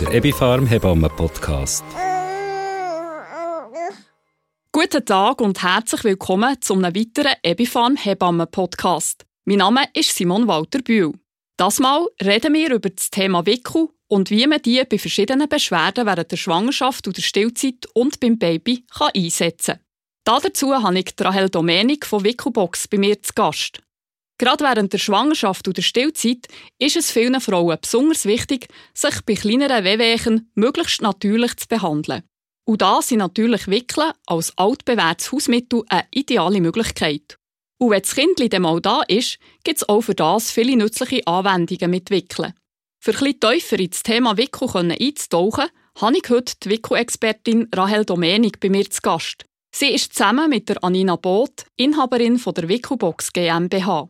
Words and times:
Der 0.00 0.12
Ebifarm 0.12 0.66
Hebammen 0.66 1.08
Podcast. 1.14 1.84
Guten 4.72 5.04
Tag 5.04 5.40
und 5.40 5.62
herzlich 5.62 6.02
willkommen 6.02 6.60
zu 6.60 6.74
einem 6.74 6.92
weiteren 6.92 7.36
Ebifarm 7.44 7.94
Hebammen 7.94 8.50
Podcast. 8.50 9.24
Mein 9.44 9.58
Name 9.58 9.82
ist 9.94 10.16
Simon 10.16 10.48
Walter 10.48 10.80
Bühl. 10.80 11.12
Das 11.56 11.78
Mal 11.78 12.08
reden 12.20 12.54
wir 12.54 12.74
über 12.74 12.90
das 12.90 13.10
Thema 13.10 13.46
Wickel 13.46 13.88
und 14.08 14.30
wie 14.30 14.46
man 14.48 14.60
die 14.62 14.82
bei 14.84 14.98
verschiedenen 14.98 15.48
Beschwerden 15.48 16.06
während 16.06 16.32
der 16.32 16.36
Schwangerschaft 16.36 17.06
oder 17.06 17.22
Stillzeit 17.22 17.86
und 17.94 18.18
beim 18.18 18.36
Baby 18.36 18.84
kann 18.92 19.10
einsetzen 19.14 19.76
kann. 20.24 20.40
Dazu 20.42 20.74
habe 20.74 20.98
ich 20.98 21.14
Rahel 21.20 21.50
Domenik 21.50 22.04
von 22.04 22.24
Wickelbox 22.24 22.88
bei 22.88 22.98
mir 22.98 23.22
zu 23.22 23.32
Gast. 23.32 23.80
Gerade 24.40 24.64
während 24.64 24.90
der 24.90 24.98
Schwangerschaft 24.98 25.68
oder 25.68 25.82
Stillzeit 25.82 26.48
ist 26.78 26.96
es 26.96 27.10
vielen 27.10 27.42
Frauen 27.42 27.76
besonders 27.78 28.24
wichtig, 28.24 28.68
sich 28.94 29.20
bei 29.26 29.34
kleineren 29.34 29.84
Wehwehchen 29.84 30.50
möglichst 30.54 31.02
natürlich 31.02 31.54
zu 31.58 31.68
behandeln. 31.68 32.22
Und 32.64 32.80
da 32.80 33.02
sind 33.02 33.18
natürlich 33.18 33.68
Wickeln 33.68 34.12
als 34.24 34.56
altbewährtes 34.56 35.30
Hausmittel 35.30 35.82
eine 35.90 36.06
ideale 36.10 36.62
Möglichkeit. 36.62 37.36
Und 37.78 37.90
wenn 37.90 38.00
das 38.00 38.14
Kind 38.14 38.50
dann 38.50 38.62
mal 38.62 38.80
da 38.80 39.02
ist, 39.08 39.36
gibt 39.62 39.76
es 39.76 39.88
auch 39.90 40.00
für 40.00 40.14
das 40.14 40.50
viele 40.50 40.74
nützliche 40.74 41.26
Anwendungen 41.26 41.90
mit 41.90 42.08
Wickeln. 42.08 42.54
Für 42.98 43.12
bisschen 43.12 43.40
tiefer 43.40 43.78
ins 43.78 44.02
Thema 44.02 44.38
Wickel 44.38 44.70
einzutauchen, 44.74 45.68
habe 46.00 46.16
ich 46.16 46.30
heute 46.30 46.54
die 46.62 46.70
Wickel-Expertin 46.70 47.68
Rahel 47.74 48.06
Domenik 48.06 48.58
bei 48.58 48.70
mir 48.70 48.88
zu 48.88 49.02
Gast. 49.02 49.44
Sie 49.70 49.88
ist 49.88 50.14
zusammen 50.14 50.48
mit 50.48 50.70
der 50.70 50.82
Anina 50.82 51.16
Both 51.16 51.66
Inhaberin 51.76 52.38
von 52.38 52.54
der 52.54 52.70
Wickelbox 52.70 53.34
GmbH. 53.34 54.08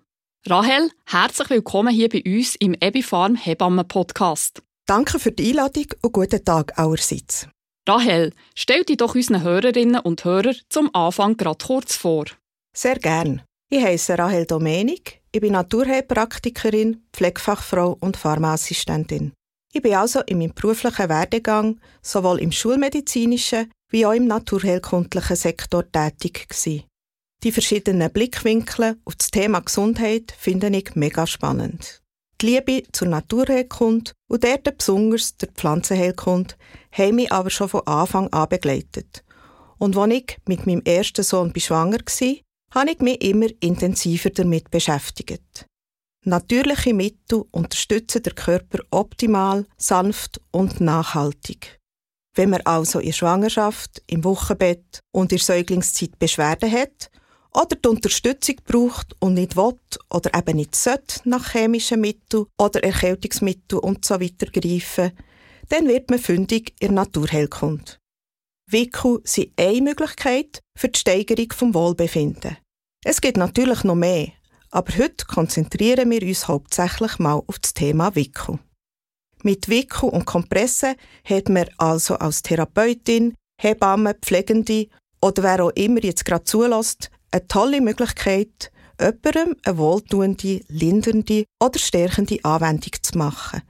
Rahel, 0.48 0.90
herzlich 1.04 1.50
willkommen 1.50 1.94
hier 1.94 2.08
bei 2.08 2.22
uns 2.24 2.56
im 2.56 2.74
Ebifarm 2.80 3.36
Hebammen 3.36 3.86
Podcast. 3.86 4.62
Danke 4.86 5.18
für 5.18 5.32
die 5.32 5.50
Einladung 5.50 5.84
und 6.00 6.12
guten 6.12 6.42
Tag 6.42 6.78
allerseits. 6.78 7.46
Rahel, 7.86 8.32
stell 8.54 8.84
dich 8.84 8.96
doch 8.96 9.14
unseren 9.14 9.42
Hörerinnen 9.42 10.00
und 10.00 10.24
Hörern 10.24 10.56
zum 10.70 10.88
Anfang 10.94 11.36
gerade 11.36 11.62
kurz 11.62 11.94
vor. 11.94 12.24
Sehr 12.74 12.98
gern. 12.98 13.42
Ich 13.70 13.84
heiße 13.84 14.16
Rahel 14.16 14.46
Domenik, 14.46 15.20
ich 15.30 15.42
bin 15.42 15.52
Naturheilpraktikerin, 15.52 17.04
Pflegefachfrau 17.12 17.98
und 18.00 18.16
Pharmaassistentin. 18.16 19.34
Ich 19.74 19.82
bin 19.82 19.94
also 19.94 20.20
in 20.20 20.38
meinem 20.38 20.54
beruflichen 20.54 21.10
Werdegang 21.10 21.78
sowohl 22.00 22.40
im 22.40 22.50
schulmedizinischen 22.50 23.70
wie 23.90 24.06
auch 24.06 24.14
im 24.14 24.26
naturheilkundlichen 24.26 25.36
Sektor 25.36 25.84
tätig 25.92 26.48
gewesen. 26.48 26.84
Die 27.42 27.52
verschiedenen 27.52 28.12
Blickwinkel 28.12 28.96
auf 29.06 29.14
das 29.16 29.30
Thema 29.30 29.60
Gesundheit 29.60 30.34
finde 30.36 30.68
ich 30.76 30.94
mega 30.94 31.26
spannend. 31.26 32.02
Die 32.40 32.46
Liebe 32.46 32.82
zur 32.92 33.08
Naturheilkunde 33.08 34.12
und 34.28 34.44
dort 34.44 34.76
besonders 34.76 35.36
der 35.38 35.48
Pflanzenheilkunde 35.48 36.54
haben 36.92 37.16
mich 37.16 37.32
aber 37.32 37.48
schon 37.48 37.70
von 37.70 37.86
Anfang 37.86 38.28
an 38.28 38.48
begleitet. 38.48 39.24
Und 39.78 39.96
als 39.96 40.12
ich 40.12 40.36
mit 40.46 40.66
meinem 40.66 40.82
ersten 40.84 41.22
Sohn 41.22 41.52
schwanger 41.56 41.98
war, 42.00 42.34
habe 42.74 42.90
ich 42.90 43.00
mich 43.00 43.22
immer 43.22 43.48
intensiver 43.60 44.30
damit 44.30 44.70
beschäftigt. 44.70 45.66
Natürliche 46.24 46.92
Mittel 46.92 47.44
unterstützen 47.50 48.22
den 48.22 48.34
Körper 48.34 48.80
optimal, 48.90 49.64
sanft 49.78 50.42
und 50.50 50.82
nachhaltig. 50.82 51.78
Wenn 52.34 52.50
man 52.50 52.60
also 52.62 52.98
in 52.98 53.14
Schwangerschaft, 53.14 54.02
im 54.06 54.24
Wochenbett 54.24 55.00
und 55.12 55.32
in 55.32 55.38
der 55.38 55.44
Säuglingszeit 55.44 56.18
Beschwerden 56.18 56.70
hat, 56.70 57.10
oder 57.52 57.76
die 57.76 57.88
Unterstützung 57.88 58.56
braucht 58.64 59.16
und 59.20 59.34
nicht 59.34 59.56
will 59.56 59.78
oder 60.10 60.38
eben 60.38 60.56
nicht 60.56 60.74
sollte 60.74 61.28
nach 61.28 61.52
chemischen 61.52 62.00
Mitteln 62.00 62.46
oder 62.58 62.82
Erkältungsmitteln 62.82 63.80
und 63.80 64.04
so 64.04 64.20
weiter 64.20 64.46
greifen, 64.46 65.12
dann 65.68 65.88
wird 65.88 66.10
man 66.10 66.18
fündig 66.18 66.74
in 66.80 66.94
Naturheilkunde. 66.94 67.96
Wickel 68.70 69.20
sind 69.24 69.52
eine 69.56 69.82
Möglichkeit 69.82 70.60
für 70.76 70.88
die 70.88 70.98
Steigerung 70.98 71.52
vom 71.52 71.74
Wohlbefinden. 71.74 72.56
Es 73.04 73.20
gibt 73.20 73.36
natürlich 73.36 73.82
noch 73.82 73.96
mehr, 73.96 74.28
aber 74.70 74.96
heute 74.96 75.24
konzentrieren 75.26 76.10
wir 76.10 76.22
uns 76.22 76.46
hauptsächlich 76.46 77.18
mal 77.18 77.42
auf 77.46 77.58
das 77.58 77.74
Thema 77.74 78.14
Wickel. 78.14 78.58
Mit 79.42 79.68
Wickel 79.68 80.10
und 80.10 80.26
Kompressen 80.26 80.94
hat 81.24 81.48
man 81.48 81.66
also 81.78 82.16
als 82.16 82.42
Therapeutin, 82.42 83.34
Hebamme, 83.60 84.14
Pflegende 84.14 84.88
oder 85.22 85.42
wer 85.42 85.64
auch 85.64 85.70
immer 85.70 86.02
jetzt 86.04 86.24
gerade 86.24 86.44
zulässt, 86.44 87.10
eine 87.30 87.46
tolle 87.48 87.80
Möglichkeit, 87.80 88.70
jemandem 89.00 89.56
eine 89.64 89.78
wohltuende, 89.78 90.60
lindernde 90.68 91.44
oder 91.62 91.78
stärkende 91.78 92.44
Anwendung 92.44 92.92
zu 93.02 93.18
machen. 93.18 93.62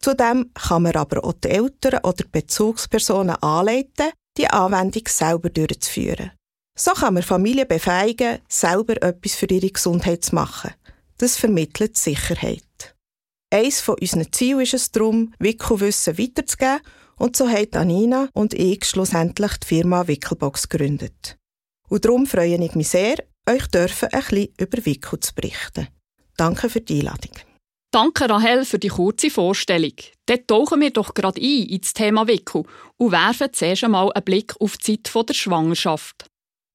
Zudem 0.00 0.50
kann 0.54 0.82
man 0.82 0.96
aber 0.96 1.24
auch 1.24 1.32
die 1.32 1.48
Eltern 1.48 2.00
oder 2.02 2.24
Bezugspersonen 2.30 3.36
anleiten, 3.36 4.12
die 4.36 4.48
Anwendung 4.48 5.02
selber 5.08 5.50
durchzuführen. 5.50 6.32
So 6.78 6.92
kann 6.92 7.14
man 7.14 7.22
Familien 7.22 7.66
befähigen, 7.66 8.40
selber 8.48 9.02
etwas 9.02 9.34
für 9.34 9.46
ihre 9.46 9.70
Gesundheit 9.70 10.24
zu 10.24 10.34
machen. 10.34 10.74
Das 11.16 11.38
vermittelt 11.38 11.96
Sicherheit. 11.96 12.94
Eines 13.50 13.80
von 13.80 13.96
unseren 13.98 14.30
Zielen 14.32 14.60
ist 14.60 14.74
es 14.74 14.90
darum, 14.92 15.32
Wickelwissen 15.38 16.18
weiterzugeben 16.18 16.80
und 17.16 17.36
so 17.36 17.48
hat 17.48 17.74
Anina 17.76 18.28
und 18.34 18.52
ich 18.52 18.84
schlussendlich 18.84 19.56
die 19.56 19.66
Firma 19.66 20.06
Wickelbox 20.06 20.68
gegründet. 20.68 21.38
Und 21.88 22.04
darum 22.04 22.26
freue 22.26 22.62
ich 22.62 22.74
mich 22.74 22.88
sehr, 22.88 23.16
euch 23.48 23.66
dürfen 23.68 24.08
ein 24.12 24.20
bisschen 24.20 24.48
über 24.58 24.84
Wickel 24.84 25.20
zu 25.20 25.34
berichten. 25.34 25.88
Danke 26.36 26.68
für 26.68 26.80
die 26.80 27.00
Einladung. 27.00 27.32
Danke, 27.92 28.28
Rahel, 28.28 28.64
für 28.64 28.78
die 28.78 28.88
kurze 28.88 29.30
Vorstellung. 29.30 29.94
Dort 30.26 30.48
tauchen 30.48 30.80
wir 30.80 30.90
doch 30.90 31.14
gerade 31.14 31.40
ein 31.40 31.66
ins 31.66 31.94
Thema 31.94 32.26
Wickel 32.26 32.64
und 32.98 33.12
werfen 33.12 33.52
zuerst 33.52 33.84
einmal 33.84 34.12
einen 34.12 34.24
Blick 34.24 34.54
auf 34.60 34.76
die 34.76 35.02
Zeit 35.02 35.28
der 35.28 35.34
Schwangerschaft. 35.34 36.26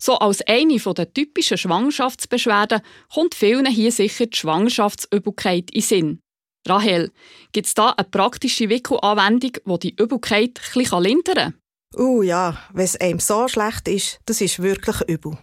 So 0.02 0.18
als 0.18 0.42
eine 0.48 0.78
der 0.78 1.14
typischen 1.14 1.60
Schwangerschaftsbeschwerden 1.60 2.82
kommt 3.14 3.36
vielen 3.36 3.68
hier 3.68 3.92
sicher 3.92 4.26
die 4.26 4.38
Schwangerschaftsübelkeit 4.38 5.70
in 5.70 5.82
Sinn. 5.82 6.20
Rahel, 6.68 7.12
gibt 7.52 7.68
es 7.68 7.76
da 7.76 7.90
eine 7.92 8.08
praktische 8.10 8.70
Wickelanwendung, 8.70 9.52
die 9.64 9.80
die 9.80 10.02
Übelkeit 10.02 10.60
ein 10.60 10.80
bisschen 10.80 11.04
lindern 11.04 11.36
kann? 11.36 11.61
Uh 11.96 12.22
ja, 12.22 12.58
wenn 12.74 12.86
es 12.86 13.00
einem 13.00 13.20
so 13.20 13.48
schlecht 13.48 13.88
ist, 13.88 14.20
das 14.26 14.42
ist 14.42 14.62
wirklich 14.62 15.02
übel. 15.10 15.38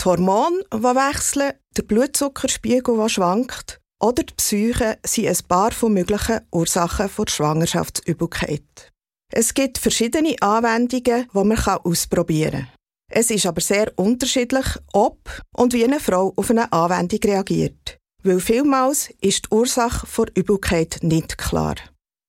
Die 0.00 0.04
Hormone, 0.04 0.62
die 0.72 0.82
wechseln, 0.82 1.52
der 1.76 1.82
Blutzuckerspiegel, 1.82 2.96
der 2.96 3.08
schwankt, 3.08 3.80
oder 4.00 4.22
die 4.22 4.34
Psyche 4.34 4.98
sind 5.04 5.28
ein 5.28 5.48
paar 5.48 5.72
von 5.72 5.94
möglichen 5.94 6.40
Ursachen 6.52 7.10
der 7.16 7.30
Schwangerschaftsübelkeit. 7.30 8.92
Es 9.32 9.54
gibt 9.54 9.78
verschiedene 9.78 10.36
Anwendungen, 10.40 11.28
die 11.32 11.44
man 11.44 11.58
ausprobieren 11.58 12.52
kann. 12.52 12.68
Es 13.10 13.30
ist 13.30 13.46
aber 13.46 13.60
sehr 13.60 13.92
unterschiedlich, 13.96 14.66
ob 14.92 15.40
und 15.54 15.72
wie 15.72 15.84
eine 15.84 16.00
Frau 16.00 16.32
auf 16.36 16.50
eine 16.50 16.70
Anwendung 16.72 17.20
reagiert. 17.24 17.98
Weil 18.22 18.40
vielmals 18.40 19.10
ist 19.20 19.46
die 19.46 19.54
Ursache 19.54 20.06
der 20.16 20.36
Übelkeit 20.36 20.98
nicht 21.02 21.38
klar. 21.38 21.76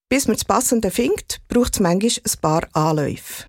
Bis 0.09 0.27
man 0.27 0.35
das 0.35 0.45
Passende 0.45 0.91
findet, 0.91 1.39
braucht 1.47 1.73
es 1.73 1.79
manchmal 1.79 2.11
ein 2.23 2.41
paar 2.41 2.67
Anläufe. 2.73 3.45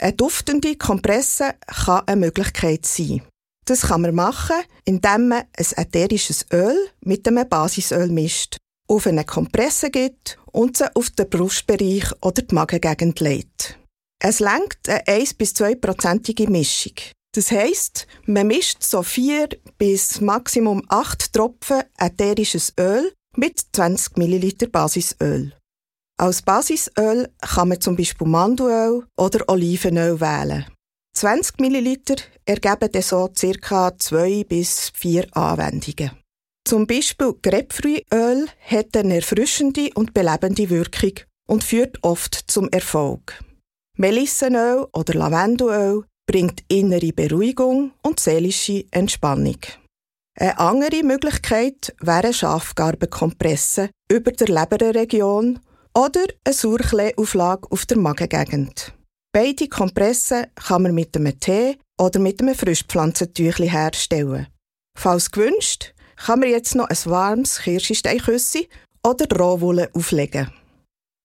Eine 0.00 0.12
duftende 0.12 0.76
Kompresse 0.76 1.54
kann 1.66 2.06
eine 2.06 2.20
Möglichkeit 2.20 2.86
sein. 2.86 3.22
Das 3.66 3.82
kann 3.82 4.02
man 4.02 4.14
machen, 4.14 4.56
indem 4.84 5.28
man 5.28 5.44
ein 5.56 5.66
ätherisches 5.76 6.46
Öl 6.52 6.76
mit 7.00 7.26
einem 7.26 7.48
Basisöl 7.48 8.08
mischt, 8.08 8.56
auf 8.88 9.06
eine 9.06 9.24
Kompresse 9.24 9.90
gibt 9.90 10.38
und 10.52 10.76
sie 10.76 10.94
auf 10.94 11.10
den 11.10 11.28
Brustbereich 11.28 12.12
oder 12.22 12.42
die 12.42 12.54
Magengegend 12.54 13.20
legt. 13.20 13.78
Es 14.22 14.40
lenkt 14.40 14.88
eine 14.88 15.06
1 15.06 15.34
bis 15.34 15.54
2-prozentige 15.54 16.48
Mischung. 16.48 16.94
Das 17.34 17.50
heisst, 17.50 18.06
man 18.24 18.46
mischt 18.46 18.82
so 18.82 19.02
4 19.02 19.48
bis 19.76 20.20
maximum 20.20 20.82
8 20.88 21.32
Tropfen 21.32 21.82
ätherisches 21.98 22.72
Öl 22.78 23.12
mit 23.36 23.60
20 23.72 24.16
ml 24.16 24.68
Basisöl. 24.68 25.52
Als 26.20 26.42
Basisöl 26.42 27.28
kann 27.40 27.68
man 27.68 27.80
zum 27.80 27.94
Beispiel 27.94 28.26
Mandelöl 28.26 29.04
oder 29.16 29.48
Olivenöl 29.48 30.20
wählen. 30.20 30.66
20 31.14 31.60
ml 31.60 32.16
ergeben 32.44 32.90
dann 32.92 33.02
so 33.02 33.30
ca. 33.60 33.96
2 33.96 34.44
bis 34.48 34.90
4 34.94 35.28
Anwendungen. 35.36 36.10
Zum 36.66 36.88
Beispiel 36.88 37.34
Grapefruitöl 37.40 38.48
hat 38.66 38.96
eine 38.96 39.16
erfrischende 39.16 39.90
und 39.94 40.12
belebende 40.12 40.68
Wirkung 40.68 41.20
und 41.46 41.62
führt 41.62 42.02
oft 42.02 42.34
zum 42.48 42.68
Erfolg. 42.70 43.40
Melissenöl 43.96 44.88
oder 44.92 45.14
Lavendelöl 45.14 46.04
bringt 46.26 46.64
innere 46.68 47.12
Beruhigung 47.12 47.92
und 48.02 48.18
seelische 48.18 48.84
Entspannung. 48.90 49.58
Eine 50.36 50.58
andere 50.58 51.04
Möglichkeit 51.04 51.94
wäre 52.00 52.32
Schafgarbenkompresse 52.32 53.90
über 54.10 54.32
der 54.32 54.48
Leberregion 54.48 55.60
oder 55.98 56.26
eine 56.44 56.54
Sauerkleeauflage 56.54 57.72
auf 57.72 57.84
der 57.84 57.98
Magengegend. 57.98 58.92
Beide 59.32 59.66
Kompressen 59.66 60.46
kann 60.54 60.82
man 60.82 60.94
mit 60.94 61.16
einem 61.16 61.40
Tee 61.40 61.76
oder 62.00 62.20
mit 62.20 62.40
einem 62.40 62.54
Frischpflanzentüchli 62.54 63.68
herstellen. 63.68 64.46
Falls 64.96 65.32
gewünscht, 65.32 65.94
kann 66.14 66.38
man 66.38 66.50
jetzt 66.50 66.76
noch 66.76 66.88
ein 66.88 66.96
warmes 67.06 67.58
Kirschsteinküssi 67.58 68.68
oder 69.04 69.26
Rohwolle 69.36 69.90
auflegen. 69.92 70.52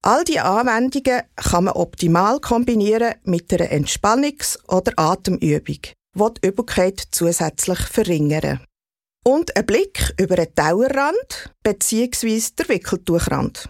All 0.02 0.24
diese 0.24 0.44
Anwendungen 0.44 1.22
kann 1.36 1.66
man 1.66 1.76
optimal 1.76 2.40
kombinieren 2.40 3.14
mit 3.26 3.54
einer 3.54 3.72
Entspannungs- 3.72 4.58
oder 4.68 4.92
Atemübung, 4.96 5.82
die 5.84 6.34
die 6.42 6.48
Übelkeit 6.48 7.00
zusätzlich 7.12 7.80
verringern. 7.80 8.60
Und 9.24 9.56
ein 9.56 9.68
Blick 9.68 10.14
über 10.20 10.36
den 10.36 10.54
Dauerrand 10.56 11.54
bzw. 11.62 12.42
der 12.58 12.70
Wickeltuchrand. 12.70 13.70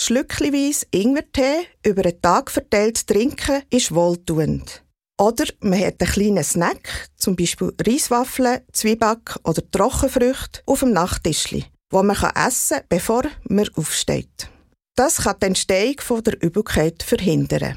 Schlückchenweise 0.00 0.86
Ingwertee 0.92 1.66
über 1.84 2.02
den 2.04 2.22
Tag 2.22 2.52
verteilt 2.52 3.04
trinken 3.08 3.62
ist 3.68 3.92
wohltuend. 3.92 4.84
Oder 5.20 5.44
man 5.58 5.80
hat 5.80 6.00
einen 6.00 6.12
kleinen 6.12 6.44
Snack, 6.44 7.08
zum 7.16 7.34
Beispiel 7.34 7.74
Reiswaffeln, 7.84 8.60
Zwieback 8.72 9.36
oder 9.42 9.68
Trockenfrüchte, 9.68 10.62
auf 10.66 10.80
dem 10.80 10.92
Nachttischli, 10.92 11.64
wo 11.90 12.04
man 12.04 12.14
essen 12.14 12.76
kann, 12.76 12.86
bevor 12.88 13.24
man 13.48 13.68
aufsteht. 13.74 14.48
Das 14.94 15.24
kann 15.24 15.36
die 15.42 15.46
Entstehung 15.46 16.22
der 16.22 16.42
Übelkeit 16.44 17.02
verhindern. 17.02 17.76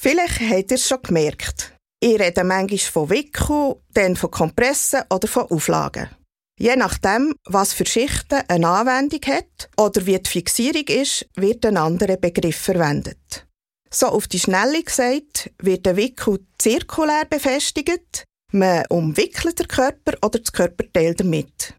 Vielleicht 0.00 0.40
habt 0.40 0.70
ihr 0.70 0.76
es 0.76 0.86
schon 0.86 1.02
gemerkt. 1.02 1.74
Ich 2.00 2.20
rede 2.20 2.44
manchmal 2.44 2.78
von 2.78 3.10
Wickel, 3.10 3.74
dann 3.92 4.14
von 4.14 4.30
Kompressen 4.30 5.02
oder 5.10 5.26
von 5.26 5.50
Auflagen. 5.50 6.08
Je 6.58 6.74
nachdem, 6.74 7.34
was 7.44 7.72
für 7.72 7.86
Schichten 7.86 8.42
eine 8.48 8.68
Anwendung 8.68 9.20
hat 9.26 9.70
oder 9.76 10.04
wie 10.06 10.18
die 10.18 10.28
Fixierung 10.28 10.86
ist, 10.88 11.24
wird 11.36 11.64
ein 11.64 11.76
anderer 11.76 12.16
Begriff 12.16 12.56
verwendet. 12.56 13.46
So 13.90 14.08
auf 14.08 14.26
die 14.26 14.40
Schnelle 14.40 14.82
gesagt, 14.82 15.50
wird 15.58 15.86
der 15.86 15.96
Wickel 15.96 16.40
zirkulär 16.58 17.24
befestigt, 17.30 18.24
man 18.52 18.84
umwickelt 18.88 19.58
den 19.58 19.68
Körper 19.68 20.14
oder 20.22 20.40
das 20.40 20.52
Körperteil 20.52 21.14
damit. 21.14 21.74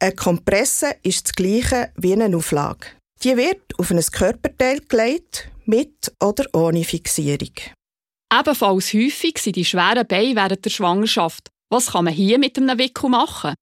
Eine 0.00 0.14
Kompresse 0.14 0.96
ist 1.02 1.26
das 1.26 1.32
gleiche 1.34 1.92
wie 1.96 2.14
eine 2.14 2.34
Auflage. 2.34 2.86
Die 3.22 3.36
wird 3.36 3.78
auf 3.78 3.90
ein 3.90 4.00
Körperteil 4.00 4.80
gelegt, 4.80 5.50
mit 5.66 6.12
oder 6.22 6.46
ohne 6.52 6.84
Fixierung. 6.84 7.54
Ebenfalls 8.32 8.92
häufig 8.92 9.38
sind 9.38 9.56
die 9.56 9.64
schweren 9.64 10.06
Beine 10.06 10.34
während 10.34 10.64
der 10.64 10.70
Schwangerschaft. 10.70 11.48
Was 11.70 11.92
kann 11.92 12.04
man 12.04 12.14
hier 12.14 12.38
mit 12.38 12.56
einem 12.56 12.78
Wickel 12.78 13.10
machen? 13.10 13.54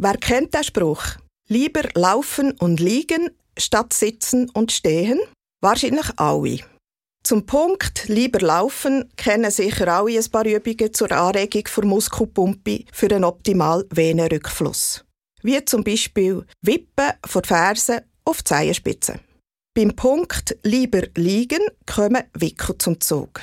Wer 0.00 0.16
kennt 0.16 0.54
den 0.54 0.62
Spruch? 0.62 1.02
Lieber 1.48 1.82
laufen 1.94 2.52
und 2.52 2.78
liegen, 2.78 3.30
statt 3.58 3.92
sitzen 3.92 4.48
und 4.50 4.70
stehen? 4.70 5.18
Wahrscheinlich 5.60 6.06
alle. 6.16 6.60
Zum 7.24 7.44
Punkt 7.46 8.06
lieber 8.06 8.38
laufen 8.38 9.10
kennen 9.16 9.50
sicher 9.50 9.88
alle 9.88 10.16
ein 10.16 10.30
paar 10.30 10.46
Übungen 10.46 10.94
zur 10.94 11.10
Anregung 11.10 11.64
der 11.76 11.84
Muskelpumpe 11.84 12.84
für 12.92 13.10
einen 13.10 13.24
optimalen 13.24 13.86
Venenrückfluss. 13.90 15.04
Wie 15.42 15.64
zum 15.64 15.82
Beispiel 15.82 16.46
Wippen 16.62 17.12
von 17.26 17.42
Fersen 17.42 18.00
auf 18.24 18.44
Zehenspitzen. 18.44 19.18
Beim 19.74 19.96
Punkt 19.96 20.56
«Lieber 20.62 21.02
liegen» 21.16 21.62
kommen 21.86 22.22
Wickel 22.34 22.78
zum 22.78 23.00
Zug. 23.00 23.40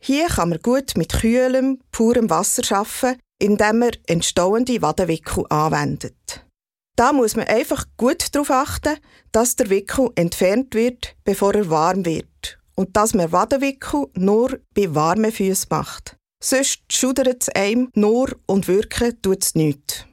Hier 0.00 0.26
kann 0.26 0.50
man 0.50 0.60
gut 0.60 0.98
mit 0.98 1.14
kühlem, 1.14 1.80
purem 1.92 2.28
Wasser 2.28 2.76
arbeiten, 2.76 3.18
indem 3.38 3.80
man 3.80 3.90
entstehende 4.06 4.82
Wadenwickel 4.82 5.44
anwendet. 5.48 6.44
Da 6.96 7.12
muss 7.12 7.34
man 7.34 7.46
einfach 7.46 7.86
gut 7.96 8.34
darauf 8.34 8.50
achten, 8.50 8.98
dass 9.32 9.56
der 9.56 9.70
Wickel 9.70 10.10
entfernt 10.14 10.74
wird, 10.74 11.16
bevor 11.24 11.54
er 11.54 11.68
warm 11.68 12.04
wird. 12.04 12.58
Und 12.76 12.96
dass 12.96 13.14
man 13.14 13.32
Wadenwickel 13.32 14.06
nur 14.14 14.60
bei 14.74 14.94
warmen 14.94 15.32
Füßen 15.32 15.66
macht. 15.70 16.16
Sonst 16.42 16.80
schudert 16.92 17.42
es 17.42 17.48
einem 17.48 17.88
nur 17.94 18.36
und 18.46 18.68
wirken 18.68 19.20
tut 19.22 19.42
es 19.42 19.54
nichts. 19.54 20.06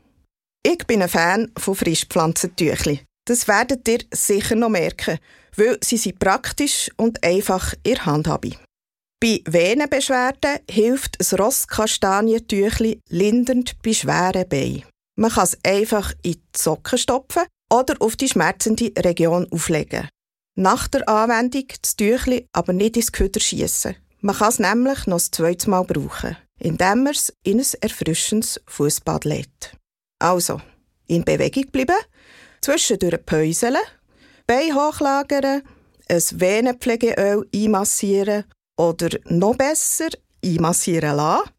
Ich 0.63 0.85
bin 0.87 1.01
ein 1.01 1.09
Fan 1.09 1.51
von 1.57 1.75
Frischpflanzentüchli. 1.75 3.01
Das 3.25 3.47
werdet 3.47 3.87
ihr 3.87 3.99
sicher 4.13 4.55
noch 4.55 4.69
merken, 4.69 5.19
weil 5.55 5.77
sie 5.83 5.97
sind 5.97 6.19
praktisch 6.19 6.89
und 6.97 7.23
einfach 7.23 7.73
in 7.83 8.05
Handhabe. 8.05 8.51
Bei 9.21 9.39
Venenbeschwerden 9.45 10.61
hilft 10.67 11.19
ein 11.21 11.37
Rosskastanientüchli 11.37 13.01
lindernd 13.09 13.79
bei 13.83 13.93
schweren 13.93 14.49
Beinen. 14.49 14.83
Man 15.15 15.29
kann 15.29 15.43
es 15.43 15.59
einfach 15.63 16.11
in 16.23 16.33
die 16.33 16.41
Socken 16.57 16.97
stopfen 16.97 17.43
oder 17.71 17.95
auf 17.99 18.15
die 18.15 18.27
schmerzende 18.27 18.91
Region 18.97 19.47
auflegen. 19.51 20.09
Nach 20.57 20.87
der 20.87 21.07
Anwendung 21.07 21.67
das 21.79 21.95
Tüchli 21.95 22.47
aber 22.51 22.73
nicht 22.73 22.97
ins 22.97 23.11
Köder 23.11 23.39
schiessen. 23.39 23.95
Man 24.21 24.35
kann 24.35 24.49
es 24.49 24.57
nämlich 24.57 25.05
noch 25.05 25.19
ein 25.19 25.31
zweites 25.31 25.67
Mal 25.67 25.83
brauchen, 25.83 26.35
indem 26.57 27.03
man 27.03 27.13
es 27.13 27.31
in 27.43 27.59
ein 27.59 27.67
erfrischendes 27.79 28.59
Fußbad 28.65 29.25
lädt. 29.25 29.77
Also, 30.17 30.59
in 31.05 31.23
Bewegung 31.23 31.69
bleiben, 31.71 31.95
zwischendurch 32.61 33.23
päuseln, 33.23 33.77
Bein 34.47 34.73
hochlagern, 34.73 35.61
ein 36.09 36.21
Venenpflegeöl 36.31 37.47
einmassieren 37.53 38.45
oder 38.81 39.09
noch 39.25 39.55
besser 39.55 40.09
einmassieren 40.43 41.15
lassen, 41.17 41.49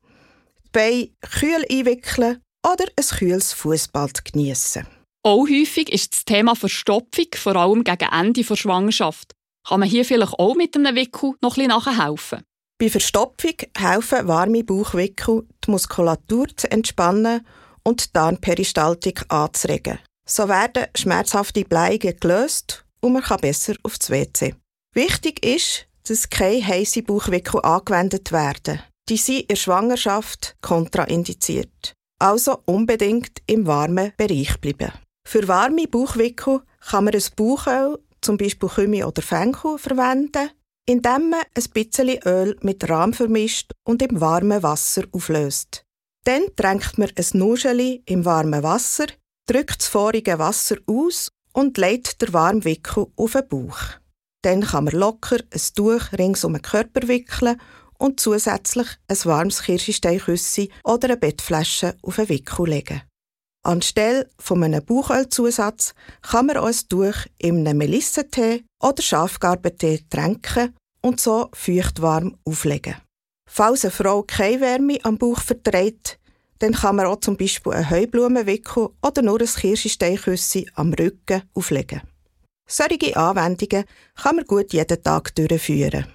die 0.67 0.71
Beine 0.73 1.09
kühl 1.21 1.65
einwickeln 1.71 2.41
oder 2.67 2.85
ein 2.97 3.19
kühles 3.19 3.53
Fußbad 3.53 4.25
geniessen. 4.25 4.87
Auch 5.25 5.47
häufig 5.47 5.93
ist 5.93 6.15
das 6.15 6.25
Thema 6.25 6.57
Verstopfung, 6.57 7.27
vor 7.37 7.55
allem 7.55 7.85
gegen 7.85 8.09
Ende 8.11 8.43
der 8.43 8.57
Schwangerschaft. 8.57 9.33
Kann 9.69 9.79
man 9.79 9.89
hier 9.89 10.05
vielleicht 10.05 10.33
auch 10.33 10.57
mit 10.57 10.75
einem 10.75 10.97
Wickel 10.97 11.35
noch 11.41 11.57
ein 11.57 11.69
bisschen 11.69 11.69
nachhelfen? 11.69 12.43
Bei 12.79 12.91
Verstopfung 12.91 13.55
helfen 13.77 14.27
warme 14.27 14.65
Bauchwickel, 14.65 15.47
die 15.65 15.71
Muskulatur 15.71 16.49
zu 16.57 16.69
entspannen 16.73 17.47
und 17.85 18.05
die 18.05 18.13
Darmperistaltik 18.13 19.25
anzuregen. 19.29 20.01
So 20.29 20.49
werden 20.49 20.87
schmerzhafte 20.97 21.65
Bleigen 21.65 22.19
gelöst 22.19 22.85
und 23.01 23.13
man 23.13 23.23
kann 23.23 23.41
besser 23.41 23.75
aufs 23.85 24.11
WC. 24.11 24.57
Wichtig 24.95 25.45
ist, 25.45 25.87
dass 26.07 26.31
keine 26.31 26.67
heiße 26.67 27.03
Bauchwickel 27.03 27.61
angewendet 27.63 28.33
werden. 28.33 28.81
Die 29.09 29.17
sind 29.17 29.41
in 29.41 29.49
der 29.49 29.57
Schwangerschaft 29.57 30.57
kontraindiziert. 30.61 31.95
Also 32.19 32.59
unbedingt 32.67 33.43
im 33.47 33.67
warmen 33.67 34.13
Bereich 34.17 34.61
bleiben. 34.61 34.93
Für 35.27 35.47
warme 35.49 35.87
Bauchwickel 35.89 36.63
kann 36.81 37.05
man 37.05 37.15
ein 37.15 37.23
Bauchöl, 37.37 37.99
zum 38.21 38.37
Beispiel 38.37 38.69
Kümmel 38.69 39.05
oder 39.05 39.23
Fenchel, 39.23 39.79
verwenden, 39.79 40.51
indem 40.87 41.31
man 41.31 41.43
ein 41.55 41.65
bisschen 41.73 42.19
Öl 42.25 42.57
mit 42.63 42.89
Rahm 42.89 43.13
vermischt 43.13 43.73
und 43.85 44.03
im 44.03 44.21
warmen 44.21 44.63
Wasser 44.63 45.05
auflöst. 45.13 45.85
Dann 46.25 46.45
tränkt 46.57 46.99
man 46.99 47.11
ein 47.17 47.27
Nuscheli 47.33 48.03
im 48.07 48.25
warmen 48.25 48.63
Wasser, 48.63 49.07
drückt 49.47 49.81
das 49.81 49.89
vorige 49.89 50.39
Wasser 50.39 50.77
aus 50.87 51.31
und 51.53 51.79
legt 51.79 52.23
den 52.23 52.33
warmen 52.33 52.65
Wickel 52.65 53.07
auf 53.17 53.33
den 53.33 53.49
Bauch. 53.49 54.02
Dann 54.43 54.63
kann 54.63 54.85
man 54.85 54.95
locker 54.95 55.37
ein 55.37 55.61
Tuch 55.75 56.13
rings 56.19 56.45
um 56.45 56.53
den 56.53 56.63
Körper 56.63 57.07
wickeln 57.07 57.61
und 57.99 58.19
zusätzlich 58.19 58.89
ein 59.07 59.25
warmes 59.25 59.63
Kirschsteinküssi 59.63 60.71
oder 60.85 61.09
eine 61.09 61.17
Bettflasche 61.17 61.97
auf 62.03 62.17
den 62.17 62.29
Wickel 62.29 62.69
legen. 62.69 63.03
Anstelle 63.65 64.29
von 64.41 64.65
einem 64.65 64.85
Bauchölzusatz 64.85 65.95
kann 66.21 66.47
man 66.47 66.57
auch 66.57 66.67
ein 66.67 66.89
Tuch 66.89 67.15
in 67.39 67.67
einem 67.67 67.79
Melissentee 67.79 68.65
oder 68.81 69.01
Schafgarbentee 69.01 70.05
tränken 70.11 70.75
und 71.01 71.21
so 71.21 71.49
feuchtwarm 71.53 72.37
auflegen. 72.45 72.97
Falls 73.49 73.85
eine 73.85 73.93
Frau 73.93 74.25
keine 74.25 74.61
Wärme 74.61 74.99
am 75.05 75.19
Bauch 75.19 75.41
verträgt, 75.41 76.19
dann 76.59 76.73
kann 76.73 76.97
man 76.97 77.07
auch 77.07 77.21
zum 77.21 77.37
Beispiel 77.37 77.73
einen 77.73 77.91
Heublumenwickel 77.91 78.89
oder 79.01 79.23
nur 79.23 79.41
ein 79.41 79.47
Kirschsteinküssi 79.47 80.69
am 80.75 80.93
Rücken 80.93 81.43
auflegen. 81.55 82.03
Solche 82.73 83.15
Anwendungen 83.19 83.85
kann 84.15 84.37
man 84.37 84.47
gut 84.47 84.73
jeden 84.73 85.03
Tag 85.03 85.35
durchführen. 85.35 86.07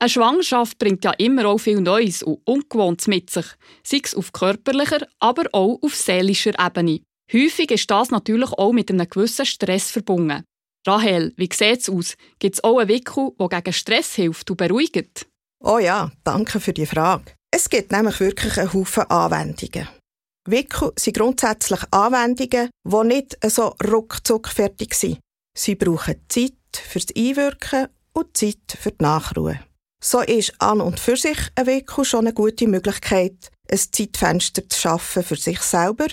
Eine 0.00 0.08
Schwangerschaft 0.08 0.76
bringt 0.76 1.04
ja 1.04 1.12
immer 1.12 1.46
auch 1.46 1.58
viel 1.58 1.80
Neues 1.80 2.24
und 2.24 2.40
Ungewohntes 2.44 3.06
mit 3.06 3.30
sich, 3.30 3.46
sei 3.84 4.00
es 4.02 4.12
auf 4.16 4.32
körperlicher, 4.32 5.06
aber 5.20 5.44
auch 5.52 5.78
auf 5.80 5.94
seelischer 5.94 6.58
Ebene. 6.58 7.00
Häufig 7.32 7.70
ist 7.70 7.88
das 7.88 8.10
natürlich 8.10 8.50
auch 8.54 8.72
mit 8.72 8.90
einem 8.90 9.08
gewissen 9.08 9.46
Stress 9.46 9.92
verbunden. 9.92 10.42
Rahel, 10.84 11.32
wie 11.36 11.48
sieht 11.52 11.82
es 11.82 11.88
aus? 11.88 12.16
Gibt 12.40 12.56
es 12.56 12.64
auch 12.64 12.78
einen 12.78 12.88
Wickel, 12.88 13.30
der 13.38 13.48
gegen 13.48 13.72
Stress 13.72 14.16
hilft 14.16 14.50
und 14.50 14.56
beruhigt? 14.56 15.28
Oh 15.62 15.78
ja, 15.78 16.10
danke 16.24 16.58
für 16.58 16.72
die 16.72 16.86
Frage. 16.86 17.34
Es 17.52 17.70
gibt 17.70 17.92
nämlich 17.92 18.18
wirklich 18.18 18.58
einen 18.58 18.72
Haufen 18.72 19.04
Anwendungen. 19.04 19.88
Wickel 20.46 20.92
sind 20.98 21.16
grundsätzlich 21.16 21.80
Anwendungen, 21.92 22.68
die 22.84 23.06
nicht 23.06 23.36
so 23.48 23.76
ruckzuck 23.82 24.48
fertig 24.48 24.92
sind. 24.94 25.20
Sie 25.56 25.76
brauchen 25.76 26.20
Zeit 26.28 26.52
fürs 26.72 27.06
Einwirken 27.16 27.88
und 28.12 28.36
Zeit 28.36 28.78
für 28.80 28.90
die 28.90 29.02
Nachruhe. 29.02 29.60
So 30.02 30.20
ist 30.20 30.60
an 30.60 30.80
und 30.80 31.00
für 31.00 31.16
sich 31.16 31.38
ein 31.54 31.66
Wickel 31.66 32.04
schon 32.04 32.26
eine 32.26 32.34
gute 32.34 32.66
Möglichkeit, 32.66 33.50
ein 33.70 33.78
Zeitfenster 33.78 34.68
zu 34.68 34.78
schaffen 34.78 35.22
für 35.22 35.36
sich 35.36 35.60
selber, 35.60 36.06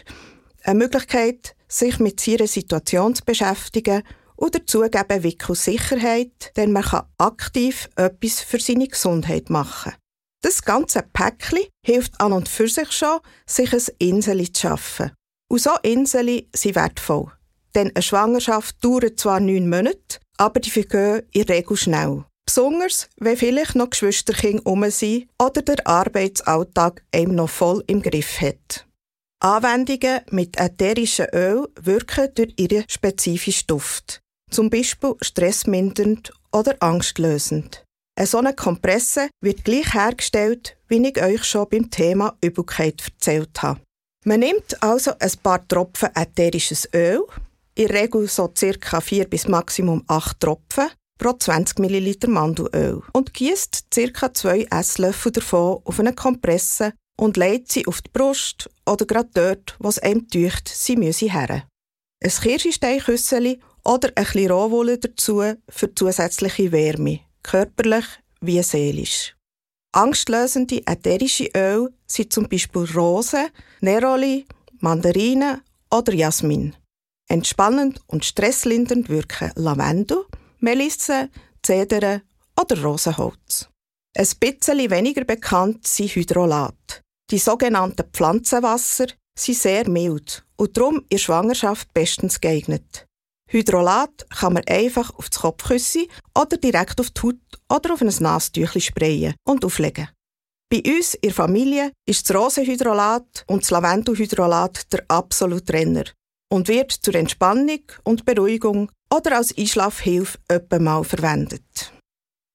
eine 0.63 0.77
Möglichkeit, 0.77 1.55
sich 1.67 1.99
mit 1.99 2.19
seiner 2.19 2.47
Situation 2.47 3.15
zu 3.15 3.25
beschäftigen 3.25 4.03
und 4.35 4.55
dazu 4.55 4.81
geben 4.81 5.23
Wickel 5.23 5.55
Sicherheit, 5.55 6.51
denn 6.55 6.71
man 6.71 6.83
kann 6.83 7.07
aktiv 7.17 7.89
etwas 7.95 8.41
für 8.41 8.59
seine 8.59 8.87
Gesundheit 8.87 9.49
machen. 9.49 9.93
Das 10.41 10.63
ganze 10.63 11.03
Päckchen 11.13 11.67
hilft 11.85 12.19
an 12.19 12.33
und 12.33 12.49
für 12.49 12.67
sich 12.67 12.91
schon, 12.91 13.19
sich 13.45 13.73
ein 13.73 13.83
Inseli 13.99 14.51
zu 14.51 14.61
schaffen. 14.61 15.11
Und 15.49 15.61
so 15.61 15.71
Inseli 15.83 16.49
sind 16.55 16.75
wertvoll. 16.75 17.31
Denn 17.75 17.91
eine 17.95 18.01
Schwangerschaft 18.01 18.83
dauert 18.83 19.19
zwar 19.19 19.39
neun 19.39 19.69
Monate, 19.69 20.19
aber 20.37 20.59
die 20.59 20.69
vergehen 20.69 21.23
in 21.31 21.45
der 21.45 21.57
Regel 21.57 21.77
schnell. 21.77 22.25
Besonders, 22.45 23.07
wenn 23.17 23.37
vielleicht 23.37 23.75
noch 23.75 23.91
Geschwisterkinder 23.91 24.65
um 24.65 24.89
sind 24.89 25.27
oder 25.41 25.61
der 25.61 25.87
Arbeitsalltag 25.87 27.03
einem 27.13 27.35
noch 27.35 27.49
voll 27.49 27.83
im 27.87 28.01
Griff 28.01 28.41
hat. 28.41 28.85
Anwendungen 29.39 30.21
mit 30.31 30.59
ätherischem 30.59 31.27
Öl 31.33 31.67
wirken 31.81 32.29
durch 32.35 32.53
ihren 32.57 32.83
spezifischen 32.87 33.67
Duft. 33.67 34.21
Zum 34.51 34.69
Beispiel 34.69 35.15
stressmindernd 35.21 36.33
oder 36.51 36.75
angstlösend. 36.79 37.85
Eine 38.15 38.27
solche 38.27 38.53
Kompresse 38.53 39.29
wird 39.41 39.63
gleich 39.63 39.93
hergestellt, 39.93 40.77
wie 40.89 41.07
ich 41.07 41.23
euch 41.23 41.43
schon 41.43 41.69
beim 41.69 41.89
Thema 41.89 42.37
Übelkeit 42.43 43.01
erzählt 43.03 43.61
habe. 43.61 43.79
Man 44.25 44.41
nimmt 44.41 44.83
also 44.83 45.13
ein 45.17 45.31
paar 45.41 45.67
Tropfen 45.67 46.09
ätherisches 46.13 46.87
Öl, 46.93 47.25
in 47.75 47.87
der 47.87 48.01
Regel 48.01 48.27
so 48.27 48.47
ca. 48.47 49.01
4 49.01 49.25
bis 49.29 49.47
maximum 49.47 50.03
8 50.07 50.39
Tropfen 50.39 50.89
pro 51.17 51.33
20 51.33 51.79
ml 51.79 52.27
Mandelöl 52.27 53.01
und 53.13 53.33
gießt 53.33 53.87
ca. 54.13 54.33
2 54.33 54.67
Esslöffel 54.71 55.31
davon 55.31 55.81
auf 55.83 55.99
eine 55.99 56.13
Kompresse 56.13 56.93
und 57.17 57.37
legt 57.37 57.71
sie 57.71 57.85
auf 57.85 58.01
die 58.01 58.09
Brust 58.11 58.69
oder 58.85 59.05
gerade 59.05 59.29
dort, 59.33 59.75
wo 59.79 59.89
es 59.89 59.99
einem 59.99 60.27
täuscht, 60.27 60.67
sie 60.67 60.95
müsse 60.95 61.31
her. 61.31 61.67
Ein 62.23 62.29
Kirschsteinküsseli 62.29 63.59
oder 63.83 64.09
ein 64.15 64.23
bisschen 64.23 64.51
Rohwolle 64.51 64.97
dazu 64.97 65.43
für 65.69 65.95
zusätzliche 65.95 66.71
Wärme, 66.71 67.21
körperlich 67.43 68.05
wie 68.41 68.61
seelisch. 68.63 69.35
Angstlösende 69.93 70.81
ätherische 70.87 71.49
Öle 71.55 71.93
sind 72.07 72.31
zum 72.31 72.47
Beispiel 72.47 72.87
Rosen, 72.95 73.49
Neroli, 73.81 74.45
Mandarinen 74.79 75.61
oder 75.91 76.13
Jasmin. 76.13 76.75
Entspannend 77.31 78.01
und 78.07 78.25
stresslindernd 78.25 79.07
wirken 79.07 79.53
Lavendel, 79.55 80.25
Melisse, 80.59 81.29
Zedern 81.63 82.23
oder 82.59 82.83
Rosenholz. 82.83 83.69
Ein 84.17 84.27
bisschen 84.37 84.91
weniger 84.91 85.23
bekannt 85.23 85.87
sind 85.87 86.13
Hydrolat. 86.13 87.01
Die 87.29 87.37
sogenannten 87.37 88.11
Pflanzenwasser 88.11 89.05
sind 89.33 89.57
sehr 89.57 89.89
mild 89.89 90.45
und 90.57 90.75
darum 90.75 91.05
in 91.07 91.19
Schwangerschaft 91.19 91.93
bestens 91.93 92.41
geeignet. 92.41 93.07
Hydrolat 93.47 94.29
kann 94.29 94.51
man 94.51 94.67
einfach 94.67 95.17
auf 95.17 95.29
das 95.29 95.39
Kopfkissen 95.39 96.07
oder 96.37 96.57
direkt 96.57 96.99
auf 96.99 97.11
die 97.11 97.21
Haut 97.21 97.37
oder 97.69 97.93
auf 97.93 98.01
ein 98.01 98.13
Nastüchli 98.19 98.81
sprayen 98.81 99.35
und 99.47 99.63
auflegen. 99.63 100.09
Bei 100.69 100.83
uns 100.85 101.13
in 101.13 101.29
der 101.29 101.33
Familie 101.33 101.91
ist 102.05 102.29
das 102.29 102.35
Rosenhydrolat 102.35 103.45
und 103.47 103.63
das 103.63 103.69
Lavendelhydrolat 103.69 104.91
der 104.91 105.05
absolute 105.07 105.71
Renner 105.71 106.03
und 106.51 106.67
wird 106.67 106.91
zur 106.91 107.15
Entspannung 107.15 107.81
und 108.03 108.25
Beruhigung 108.25 108.91
oder 109.13 109.37
als 109.37 109.57
Einschlafhilfe 109.57 110.37
mal 110.79 111.03
verwendet. 111.03 111.93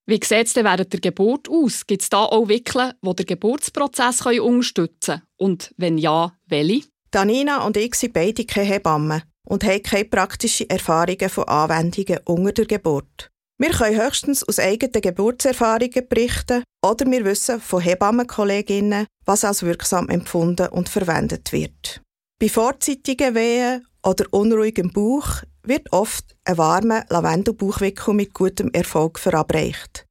Wie 0.09 0.21
sieht 0.23 0.47
es 0.47 0.53
denn 0.53 0.65
während 0.65 0.93
der 0.93 1.00
Geburt 1.00 1.49
aus? 1.49 1.85
Gibt 1.87 2.03
es 2.03 2.09
da 2.09 2.25
auch 2.25 2.49
Wickeln, 2.49 2.93
die 3.03 3.17
den 3.17 3.26
Geburtsprozess 3.26 4.25
unterstützen 4.25 5.17
können? 5.17 5.23
Und 5.37 5.75
wenn 5.76 5.99
ja, 5.99 6.33
welche? 6.47 6.87
Danina 7.11 7.65
und 7.67 7.76
ich 7.76 7.95
sind 7.97 8.12
beide 8.12 8.45
keine 8.45 8.67
Hebammen 8.67 9.23
und 9.49 9.65
haben 9.65 9.83
keine 9.83 10.05
praktischen 10.05 10.71
Erfahrungen 10.71 11.29
von 11.29 11.49
Anwendungen 11.49 12.21
unter 12.25 12.53
der 12.53 12.67
Geburt. 12.67 13.31
Wir 13.59 13.71
können 13.71 14.00
höchstens 14.00 14.45
aus 14.47 14.59
eigenen 14.59 15.00
Geburtserfahrungen 15.00 16.07
berichten 16.09 16.62
oder 16.85 17.11
wir 17.11 17.25
wissen 17.25 17.61
von 17.61 17.81
Hebammenkolleginnen, 17.81 19.07
was 19.25 19.45
als 19.45 19.62
wirksam 19.62 20.09
empfunden 20.09 20.69
und 20.69 20.88
verwendet 20.91 21.53
wird. 21.53 22.03
Bei 22.38 22.50
vorzeitigen 22.50 23.35
Wehen 23.35 23.87
oder 24.05 24.26
unruhigem 24.31 24.93
Bauch 24.93 25.43
wird 25.62 25.90
oft 25.90 26.37
ein 26.45 26.59
warmer 26.59 27.07
Lavendelbauchwickel 27.09 28.12
mit 28.12 28.35
gutem 28.35 28.71
Erfolg 28.73 29.19
verabreicht. 29.19 30.05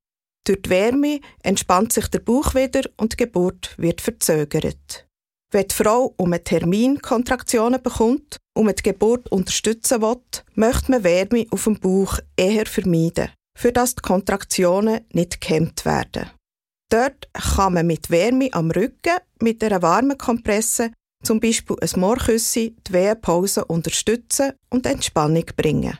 Durch 0.43 0.63
die 0.63 0.69
Wärme 0.71 1.19
entspannt 1.43 1.93
sich 1.93 2.07
der 2.07 2.19
Bauch 2.19 2.55
wieder 2.55 2.81
und 2.97 3.13
die 3.13 3.17
Geburt 3.17 3.75
wird 3.77 4.01
verzögert. 4.01 5.07
Wenn 5.51 5.67
die 5.67 5.75
Frau 5.75 6.15
um 6.17 6.33
einen 6.33 6.43
Termin 6.43 6.99
Kontraktionen 6.99 7.81
bekommt 7.81 8.37
und 8.55 8.75
die 8.79 8.83
Geburt 8.83 9.31
unterstützen 9.31 10.01
will, 10.01 10.21
möchte 10.55 10.91
man 10.91 11.03
Wärme 11.03 11.45
auf 11.51 11.65
dem 11.65 11.79
Bauch 11.79 12.17
eher 12.35 12.65
vermeiden, 12.65 13.29
für 13.55 13.71
dass 13.71 13.93
die 13.93 14.01
Kontraktionen 14.01 15.05
nicht 15.13 15.41
gehemmt 15.41 15.85
werden. 15.85 16.31
Dort 16.89 17.29
kann 17.33 17.73
man 17.73 17.85
mit 17.87 18.09
Wärme 18.09 18.49
am 18.51 18.71
Rücken 18.71 19.17
mit 19.41 19.63
einer 19.63 19.83
warmen 19.83 20.17
Kompresse 20.17 20.91
zum 21.25 21.39
Beispiel 21.39 21.75
ein 21.81 21.99
Moorküssi, 21.99 22.75
die 22.87 22.93
Wehenpause 22.93 23.65
unterstützen 23.65 24.53
und 24.69 24.85
Entspannung 24.85 25.45
bringen. 25.57 25.97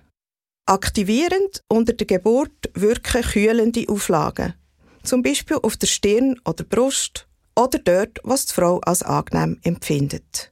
Aktivierend 0.68 1.64
unter 1.68 1.94
der 1.94 2.08
Geburt 2.08 2.70
wirken 2.74 3.22
kühlende 3.22 3.86
Auflagen, 3.88 4.54
zum 5.04 5.22
Beispiel 5.22 5.58
auf 5.62 5.78
der 5.78 5.88
Stirn 5.88 6.40
oder 6.46 6.64
Brust 6.64 7.28
oder 7.56 7.80
dort, 7.80 8.20
was 8.24 8.48
die 8.48 8.54
Frau 8.54 8.80
als 8.80 9.04
angenehm 9.04 9.60
empfindet. 9.64 10.52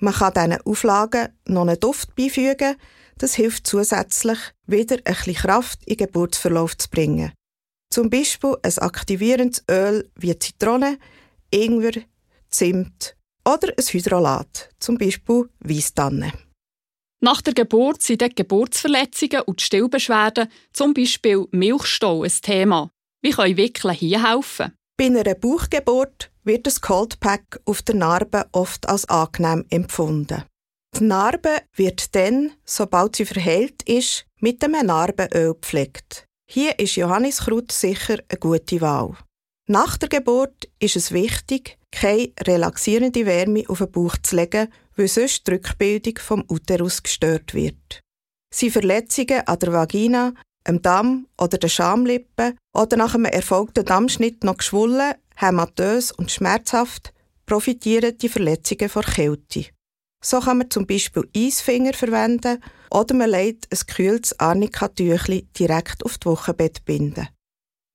Man 0.00 0.14
kann 0.14 0.34
diesen 0.34 0.60
Auflagen 0.62 1.28
noch 1.46 1.62
einen 1.62 1.80
Duft 1.80 2.14
beifügen, 2.14 2.76
das 3.18 3.34
hilft 3.34 3.66
zusätzlich, 3.66 4.38
wieder 4.66 4.96
ein 5.04 5.14
bisschen 5.14 5.34
Kraft 5.34 5.84
in 5.84 5.96
den 5.96 6.06
Geburtsverlauf 6.06 6.76
zu 6.78 6.88
bringen. 6.88 7.32
Zum 7.90 8.10
Beispiel 8.10 8.56
ein 8.62 8.78
aktivierendes 8.78 9.64
Öl 9.68 10.08
wie 10.14 10.38
Zitrone, 10.38 10.98
Ingwer, 11.50 12.02
Zimt 12.50 13.17
oder 13.48 13.72
ein 13.76 13.84
Hydrolat, 13.84 14.68
zum 14.78 14.98
Beispiel 14.98 15.48
Weisstanne. 15.60 16.32
Nach 17.20 17.42
der 17.42 17.54
Geburt 17.54 18.02
sind 18.02 18.20
die 18.20 18.28
Geburtsverletzungen 18.28 19.42
und 19.42 19.60
die 19.60 19.64
Stillbeschwerden, 19.64 20.48
zum 20.72 20.94
Beispiel 20.94 21.46
Milchstau, 21.50 22.22
ein 22.22 22.30
Thema. 22.42 22.90
Wie 23.22 23.30
können 23.30 23.56
Wickeln 23.56 23.94
hier 23.94 24.22
helfen? 24.22 24.72
Bei 24.96 25.06
einer 25.06 25.34
Bauchgeburt 25.34 26.30
wird 26.44 26.66
das 26.66 26.80
Cold 26.80 27.18
Pack 27.20 27.60
auf 27.64 27.82
der 27.82 27.96
Narbe 27.96 28.46
oft 28.52 28.88
als 28.88 29.08
angenehm 29.08 29.64
empfunden. 29.70 30.44
Die 30.96 31.04
Narbe 31.04 31.62
wird 31.74 32.14
dann, 32.14 32.52
sobald 32.64 33.16
sie 33.16 33.24
verheilt 33.24 33.82
ist, 33.84 34.26
mit 34.40 34.62
einem 34.62 34.86
Narbenöl 34.86 35.54
gepflegt. 35.54 36.24
Hier 36.50 36.78
ist 36.78 36.96
Johanniskraut 36.96 37.72
sicher 37.72 38.18
eine 38.28 38.38
gute 38.38 38.80
Wahl. 38.80 39.16
Nach 39.70 39.98
der 39.98 40.08
Geburt 40.08 40.66
ist 40.78 40.96
es 40.96 41.12
wichtig, 41.12 41.76
keine 41.92 42.32
relaxierende 42.40 43.26
Wärme 43.26 43.64
auf 43.68 43.78
den 43.78 43.92
Bauch 43.92 44.16
zu 44.22 44.34
legen, 44.36 44.68
weil 44.96 45.08
sonst 45.08 45.46
die 45.46 45.50
Rückbildung 45.52 46.14
vom 46.18 46.42
Uterus 46.48 47.02
gestört 47.02 47.52
wird. 47.52 48.00
Sind 48.50 48.72
Verletzungen 48.72 49.46
an 49.46 49.58
der 49.58 49.72
Vagina, 49.74 50.32
am 50.64 50.80
Damm 50.80 51.26
oder 51.38 51.58
den 51.58 51.68
Schamlippen 51.68 52.56
oder 52.74 52.96
nach 52.96 53.14
einem 53.14 53.26
erfolgten 53.26 53.84
Dammschnitt 53.84 54.42
noch 54.42 54.56
geschwollen, 54.56 55.12
hämatös 55.36 56.12
und 56.12 56.30
schmerzhaft, 56.30 57.12
profitieren 57.44 58.16
die 58.16 58.30
Verletzungen 58.30 58.88
vor 58.88 59.02
Kälte. 59.02 59.66
So 60.24 60.40
kann 60.40 60.58
man 60.58 60.70
zum 60.70 60.86
Beispiel 60.86 61.28
Eisfinger 61.36 61.92
verwenden 61.92 62.64
oder 62.90 63.14
man 63.14 63.30
legt 63.30 63.68
ein 63.70 63.86
kühles 63.86 64.38
Arnika-Tüchli 64.40 65.46
direkt 65.58 66.06
auf 66.06 66.16
die 66.16 66.26
Wochenbettbinde. 66.26 67.28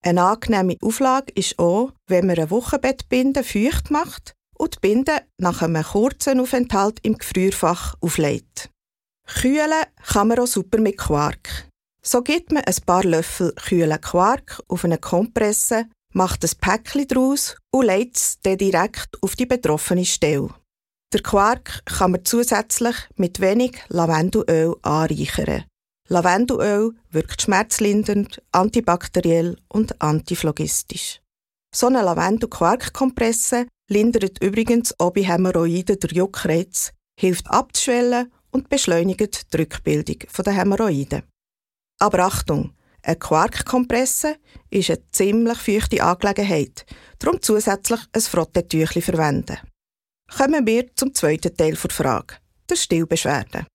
Eine 0.06 0.24
angenehme 0.24 0.76
Auflage 0.82 1.32
ist 1.34 1.58
auch, 1.60 1.94
wenn 2.08 2.28
man 2.28 2.38
eine 2.38 2.52
Wochenbettbinde 2.52 3.42
feucht 3.42 3.90
macht 3.90 4.34
und 4.58 4.76
die 4.76 4.80
Binde 4.82 5.22
nach 5.38 5.62
einem 5.62 5.82
kurzen 5.82 6.42
Aufenthalt 6.42 7.00
im 7.04 7.18
Gefrierfach 7.18 7.96
auflädt. 8.02 8.70
Kühlen 9.26 9.86
kann 10.06 10.28
man 10.28 10.40
auch 10.40 10.48
super 10.48 10.80
mit 10.80 10.98
Quark. 10.98 11.70
So 12.06 12.22
gibt 12.22 12.52
man 12.52 12.66
ein 12.66 12.76
paar 12.86 13.06
Löffel 13.06 13.54
kühlen 13.54 14.02
Quark 14.02 14.62
auf 14.68 14.84
eine 14.84 14.98
Kompresse, 14.98 15.86
macht 16.14 16.44
ein 16.44 16.52
Päckchen 16.60 17.08
daraus 17.08 17.56
und 17.72 17.86
legt 17.86 18.18
es 18.18 18.40
dann 18.44 18.58
direkt 18.58 19.18
auf 19.22 19.38
die 19.38 19.46
betroffene 19.46 20.04
Stelle. 20.04 20.50
Der 21.14 21.22
Quark 21.22 21.86
kann 21.86 22.12
man 22.12 22.26
zusätzlich 22.26 22.96
mit 23.16 23.40
wenig 23.40 23.82
Lavendelöl 23.88 24.76
anreichern. 24.82 25.64
Lavendelöl 26.10 26.92
wirkt 27.12 27.42
schmerzlindernd, 27.42 28.42
antibakteriell 28.52 29.58
und 29.70 30.02
antiphlogistisch. 30.02 31.22
So 31.74 31.88
eine 31.88 32.04
Lavendel-Quark-Kompresse 32.04 33.68
lindert 33.90 34.44
übrigens 34.44 35.00
auch 35.00 35.12
bei 35.12 35.24
Hämorrhoiden 35.24 36.00
der 36.00 36.12
Juckreiz, 36.12 36.92
hilft 37.20 37.50
abzuschwellen 37.50 38.32
und 38.52 38.70
beschleunigt 38.70 39.54
die 39.54 39.58
Rückbildung 39.58 40.20
der 40.46 40.54
Hämorrhoiden. 40.54 41.24
Aber 42.00 42.20
Achtung, 42.20 42.74
eine 43.02 43.16
Quarkkompresse 43.16 44.38
ist 44.70 44.90
eine 44.90 45.10
ziemlich 45.12 45.58
feuchte 45.58 46.04
Angelegenheit, 46.04 46.86
darum 47.20 47.42
zusätzlich 47.42 48.02
ein 48.12 48.22
Frottetüchli 48.22 49.02
verwenden. 49.02 49.58
Kommen 50.38 50.66
wir 50.66 50.96
zum 50.96 51.14
zweiten 51.14 51.56
Teil 51.56 51.76
der 51.76 51.90
Frage, 51.90 52.36
der 52.70 52.76
Stillbeschwerden. 52.76 53.66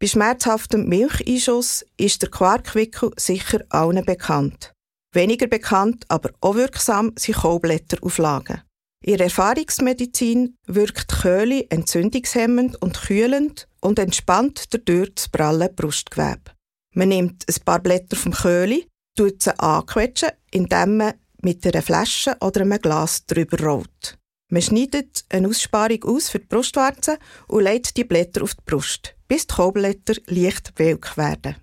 Bei 0.00 0.06
schmerzhaftem 0.06 0.88
Milcheinschuss 0.88 1.84
ist 1.96 2.22
der 2.22 2.30
Quarkwickel 2.30 3.12
sicher 3.16 3.64
allen 3.68 4.04
bekannt. 4.04 4.72
Weniger 5.12 5.46
bekannt, 5.46 6.04
aber 6.08 6.30
auch 6.40 6.56
wirksam 6.56 7.12
sind 7.16 7.36
Kohlblätterauflagen. 7.36 8.62
In 9.02 9.18
der 9.18 9.26
Erfahrungsmedizin 9.26 10.56
wirkt 10.66 11.08
Köhle 11.08 11.66
entzündungshemmend 11.70 12.80
und 12.80 13.00
kühlend 13.00 13.68
und 13.80 13.98
entspannt 13.98 14.72
dadurch 14.74 15.14
das 15.14 15.28
pralle 15.28 15.68
Brustgewebe. 15.68 16.52
Man 16.94 17.10
nimmt 17.10 17.44
ein 17.46 17.64
paar 17.64 17.80
Blätter 17.80 18.16
vom 18.16 18.32
Köhli, 18.32 18.88
tut 19.16 19.42
sie 19.42 19.58
anquetschen, 19.58 20.30
indem 20.50 20.96
man 20.96 21.14
mit 21.42 21.66
einer 21.66 21.82
Flasche 21.82 22.36
oder 22.40 22.62
einem 22.62 22.80
Glas 22.80 23.26
drüber 23.26 23.60
rollt. 23.60 24.18
Man 24.50 24.62
schneidet 24.62 25.24
eine 25.28 25.48
Aussparung 25.48 26.02
aus 26.04 26.30
für 26.30 26.38
die 26.38 26.46
Brustwarze 26.46 27.18
und 27.46 27.64
legt 27.64 27.96
die 27.96 28.04
Blätter 28.04 28.42
auf 28.42 28.54
die 28.54 28.62
Brust, 28.64 29.14
bis 29.34 29.48
die 29.48 29.54
Kohlblätter 29.56 30.14
leicht 30.26 30.74
welk 30.76 31.16
werden. 31.16 31.56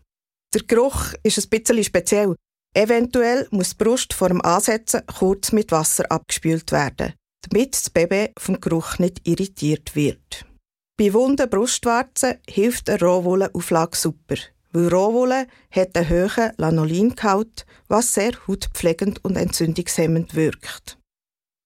Der 0.54 0.64
Geruch 0.64 1.14
ist 1.24 1.38
ein 1.38 1.50
bisschen 1.50 1.82
speziell. 1.82 2.36
Eventuell 2.76 3.48
muss 3.52 3.78
die 3.78 3.84
Brust 3.84 4.14
vor 4.14 4.28
dem 4.28 4.42
Ansetzen 4.42 5.04
kurz 5.18 5.54
mit 5.54 5.72
Wasser 5.72 6.04
abgespült 6.12 6.74
werden, 6.74 7.14
damit 7.48 7.74
das 7.74 7.90
Baby 7.90 8.34
vom 8.38 8.60
Geruch 8.60 9.00
nicht 9.00 9.26
irritiert 9.26 9.96
wird. 9.96 10.46
Bei 11.00 11.14
wunden 11.14 11.50
Brustwarzen 11.50 12.40
hilft 12.46 12.90
eine 12.90 13.00
Rohwollenauflage 13.00 13.96
super, 13.96 14.36
weil 14.74 14.90
Rohwolle 14.90 15.48
hat 15.72 15.96
einen 15.96 16.10
hohen 16.10 16.52
Lanolingehalt, 16.58 17.66
was 17.88 18.14
sehr 18.14 18.34
hautpflegend 18.50 19.24
und 19.24 19.38
entzündungshemmend 19.38 20.36
wirkt. 20.36 20.98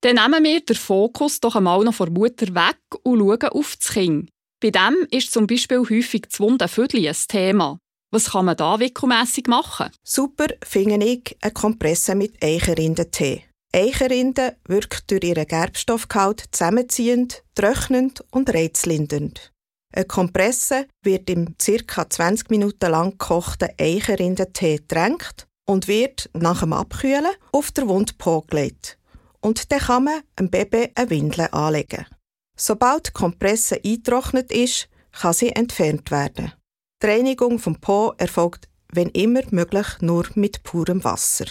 Dann 0.02 0.18
nehmen 0.18 0.44
wir 0.44 0.64
den 0.64 0.76
Fokus 0.76 1.40
doch 1.40 1.56
einmal 1.56 1.84
noch 1.84 1.96
von 1.96 2.14
Mutter 2.14 2.54
weg 2.54 2.78
und 3.02 3.18
schauen 3.18 3.50
auf 3.50 3.76
das 3.76 3.92
Kind. 3.92 4.30
Bei 4.66 4.72
dem 4.72 5.06
ist 5.12 5.32
zum 5.32 5.46
Beispiel 5.46 5.78
häufig 5.78 6.24
das 6.24 6.40
wunde 6.40 6.68
Vödel 6.68 7.08
ein 7.08 7.16
Thema. 7.28 7.78
Was 8.12 8.32
kann 8.32 8.46
man 8.46 8.58
da 8.58 8.80
wickelmässig 8.80 9.46
machen? 9.46 9.92
Super 10.04 10.48
finde 10.64 11.06
ich 11.06 11.38
eine 11.40 11.54
Kompresse 11.54 12.16
mit 12.16 12.44
Eichenrindentee. 12.44 13.44
Eichenrinde 13.72 14.58
wirkt 14.68 15.12
durch 15.12 15.24
ihren 15.24 15.46
Gerbstoffgehalt 15.46 16.46
zusammenziehend, 16.50 17.44
trocknend 17.54 18.24
und 18.32 18.52
reizlindernd. 18.52 19.52
Eine 19.94 20.06
Kompresse 20.06 20.88
wird 21.04 21.30
im 21.30 21.56
ca. 21.64 22.10
20 22.10 22.50
Minuten 22.50 22.90
lang 22.90 23.12
gekochten 23.12 23.70
Eichenrindentee 23.80 24.78
getränkt 24.78 25.46
und 25.68 25.88
wird 25.88 26.28
nach 26.34 26.62
dem 26.62 26.74
Abkühlen 26.74 27.36
auf 27.52 27.70
der 27.70 27.88
Wunde 27.88 28.14
gelegt. 28.48 28.98
Und 29.42 29.72
dann 29.72 29.80
kann 29.80 30.06
man 30.06 30.22
einem 30.38 30.50
Baby 30.50 30.92
eine 30.96 31.10
Windel 31.12 31.50
anlegen. 31.52 32.08
Sobald 32.56 33.08
die 33.08 33.12
Kompresse 33.12 33.80
eingetrocknet 33.84 34.52
ist, 34.52 34.88
kann 35.12 35.34
sie 35.34 35.50
entfernt 35.50 36.12
werden. 36.12 36.54
Die 37.02 37.08
Reinigung 37.08 37.60
vom 37.60 37.80
Po 37.80 38.14
erfolgt, 38.18 38.68
wenn 38.92 39.10
immer 39.10 39.42
möglich, 39.52 39.88
nur 40.02 40.26
mit 40.36 40.64
purem 40.64 41.04
Wasser. 41.04 41.46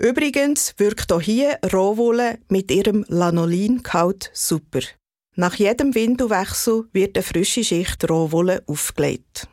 Übrigens 0.00 0.74
wirkt 0.76 1.12
auch 1.12 1.20
hier 1.20 1.58
Rohwolle 1.72 2.38
mit 2.48 2.70
ihrem 2.70 3.04
Lanolin-Gehalt 3.08 4.30
super. 4.32 4.80
Nach 5.34 5.54
jedem 5.54 5.94
Windelwechsel 5.94 6.88
wird 6.92 7.16
eine 7.16 7.22
frische 7.22 7.64
Schicht 7.64 8.08
Rohwolle 8.08 8.62
aufgelegt. 8.66 9.48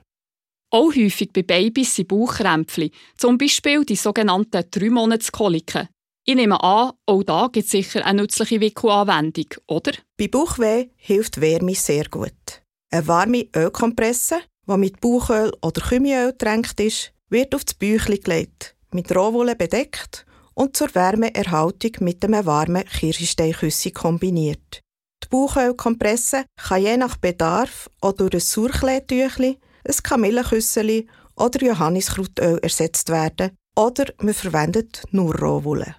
Auch 0.71 0.93
häufig 0.95 1.31
bei 1.31 1.43
Babys 1.43 1.95
sind 1.95 2.09
Bauchkrämpfe, 2.09 2.89
zum 3.17 3.37
Beispiel 3.37 3.85
die 3.85 3.95
sogenannten 3.95 4.57
3-Monats-Koliken. 4.57 5.87
Ich 6.27 6.33
nehme 6.33 6.59
an, 6.63 6.93
auch 7.05 7.23
da 7.23 7.49
gibt 7.51 7.65
es 7.65 7.71
sicher 7.71 8.03
eine 8.03 8.23
nützliche 8.23 8.59
Wickelanwendung, 8.59 9.45
oder? 9.67 9.91
Bei 10.17 10.27
Bauchweh 10.27 10.89
hilft 10.95 11.39
Wärme 11.39 11.75
sehr 11.75 12.05
gut. 12.05 12.63
Eine 12.91 13.07
warme 13.07 13.45
Ölkompresse, 13.55 14.37
die 14.67 14.77
mit 14.77 14.99
Bauchöl 15.01 15.53
oder 15.61 15.81
Kümiöl 15.81 16.31
getränkt 16.31 16.79
ist, 16.79 17.13
wird 17.29 17.53
auf 17.53 17.63
das 17.63 17.75
Bäuchchen 17.75 18.19
gelegt, 18.19 18.75
mit 18.91 19.15
Rohwolle 19.15 19.55
bedeckt 19.55 20.25
und 20.55 20.75
zur 20.75 20.95
Wärmeerhaltung 20.95 21.91
mit 21.99 22.25
einem 22.25 22.43
warmen 22.43 22.85
Kirschsteinküssi 22.85 23.91
kombiniert. 23.91 24.81
Die 25.23 25.27
Bauchölkompresse 25.29 26.45
kann 26.55 26.81
je 26.81 26.97
nach 26.97 27.17
Bedarf 27.17 27.87
auch 28.01 28.13
durch 28.13 28.33
ein 28.33 28.39
Sauerkleetüchli, 28.39 29.59
ein 29.87 29.95
Kamillenküsseli 30.01 31.07
oder 31.35 31.61
Johanniskrautöl 31.63 32.57
ersetzt 32.63 33.09
werden 33.09 33.51
oder 33.75 34.05
man 34.21 34.33
verwendet 34.33 35.03
nur 35.11 35.35
Rohwolle. 35.35 35.95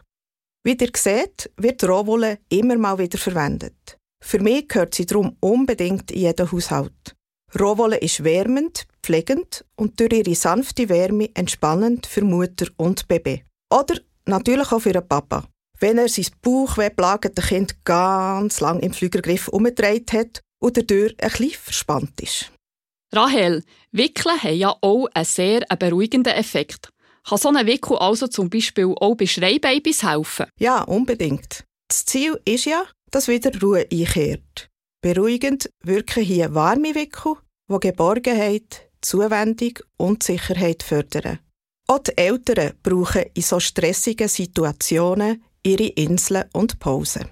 Wie 0.66 0.76
ihr 0.76 0.90
seht, 0.96 1.48
wird 1.58 1.84
Rohwolle 1.84 2.40
immer 2.48 2.76
mal 2.76 2.98
wieder 2.98 3.18
verwendet. 3.18 3.98
Für 4.20 4.40
mich 4.40 4.66
gehört 4.66 4.96
sie 4.96 5.06
darum 5.06 5.36
unbedingt 5.38 6.10
in 6.10 6.22
jeden 6.22 6.50
Haushalt. 6.50 7.14
Rohwolle 7.56 7.98
ist 7.98 8.24
wärmend, 8.24 8.84
pflegend 9.00 9.64
und 9.76 10.00
durch 10.00 10.12
ihre 10.12 10.34
sanfte 10.34 10.88
Wärme 10.88 11.30
entspannend 11.34 12.06
für 12.06 12.24
Mutter 12.24 12.66
und 12.78 13.06
Baby. 13.06 13.44
Oder 13.72 14.00
natürlich 14.24 14.72
auch 14.72 14.80
für 14.80 14.92
den 14.92 15.06
Papa. 15.06 15.44
Wenn 15.78 15.98
er 15.98 16.08
sein 16.08 16.26
bauchwehplagende 16.42 17.42
Kind 17.42 17.84
ganz 17.84 18.58
lang 18.58 18.80
im 18.80 18.92
Flügergriff 18.92 19.46
umgedreht 19.46 20.12
hat 20.12 20.40
und 20.60 20.76
dadurch 20.76 21.14
ein 21.20 21.30
bisschen 21.30 21.50
verspannt 21.52 22.20
ist. 22.20 22.50
Rahel, 23.14 23.62
Wickeln 23.92 24.42
haben 24.42 24.56
ja 24.56 24.76
auch 24.80 25.06
einen 25.14 25.24
sehr 25.24 25.60
beruhigenden 25.78 26.32
Effekt. 26.32 26.90
Kann 27.28 27.38
so 27.38 27.48
ein 27.48 27.66
Wickel 27.66 27.96
also 27.98 28.28
zum 28.28 28.48
Beispiel 28.48 28.94
auch 29.00 29.16
bei 29.16 29.26
Schreibabys 29.26 30.04
helfen? 30.04 30.46
Ja, 30.60 30.82
unbedingt. 30.82 31.64
Das 31.88 32.04
Ziel 32.04 32.40
ist 32.44 32.66
ja, 32.66 32.84
dass 33.10 33.26
wieder 33.26 33.50
Ruhe 33.60 33.86
einkehrt. 33.90 34.68
Beruhigend 35.02 35.70
wirken 35.82 36.22
hier 36.22 36.54
warme 36.54 36.94
Wickel, 36.94 37.34
die 37.68 37.80
Geborgenheit, 37.80 38.88
Zuwendung 39.00 39.72
und 39.96 40.22
Sicherheit 40.22 40.82
fördern. 40.82 41.40
Auch 41.88 41.98
die 41.98 42.16
Eltern 42.16 42.74
brauchen 42.82 43.24
in 43.34 43.42
so 43.42 43.60
stressigen 43.60 44.28
Situationen 44.28 45.42
ihre 45.64 45.86
Inseln 45.86 46.44
und 46.52 46.78
Pausen. 46.78 47.28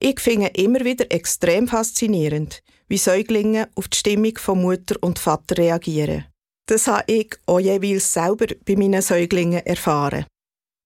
Ich 0.00 0.18
finde 0.20 0.48
immer 0.48 0.84
wieder 0.84 1.10
extrem 1.12 1.68
faszinierend, 1.68 2.62
wie 2.88 2.98
Säuglinge 2.98 3.68
auf 3.74 3.88
die 3.88 3.98
Stimmung 3.98 4.36
von 4.38 4.62
Mutter 4.62 4.96
und 5.00 5.18
Vater 5.18 5.58
reagieren. 5.58 6.24
Das 6.70 6.86
habe 6.86 7.02
ich 7.08 7.36
auch 7.46 7.58
jeweils 7.58 8.12
selber 8.12 8.46
bei 8.64 8.76
meinen 8.76 9.02
Säuglingen 9.02 9.66
erfahren. 9.66 10.24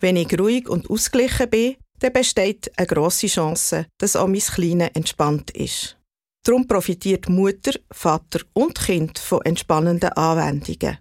Wenn 0.00 0.16
ich 0.16 0.40
ruhig 0.40 0.66
und 0.66 0.88
ausgeglichen 0.88 1.50
bin, 1.50 1.76
dann 1.98 2.14
besteht 2.14 2.72
eine 2.78 2.86
grosse 2.86 3.26
Chance, 3.26 3.84
dass 3.98 4.16
auch 4.16 4.26
mein 4.26 4.40
Kleine 4.40 4.94
entspannt 4.94 5.50
ist. 5.50 5.98
Darum 6.42 6.66
profitiert 6.66 7.28
Mutter, 7.28 7.72
Vater 7.92 8.40
und 8.54 8.78
Kind 8.78 9.18
von 9.18 9.42
entspannenden 9.42 10.14
Anwendungen. 10.14 10.96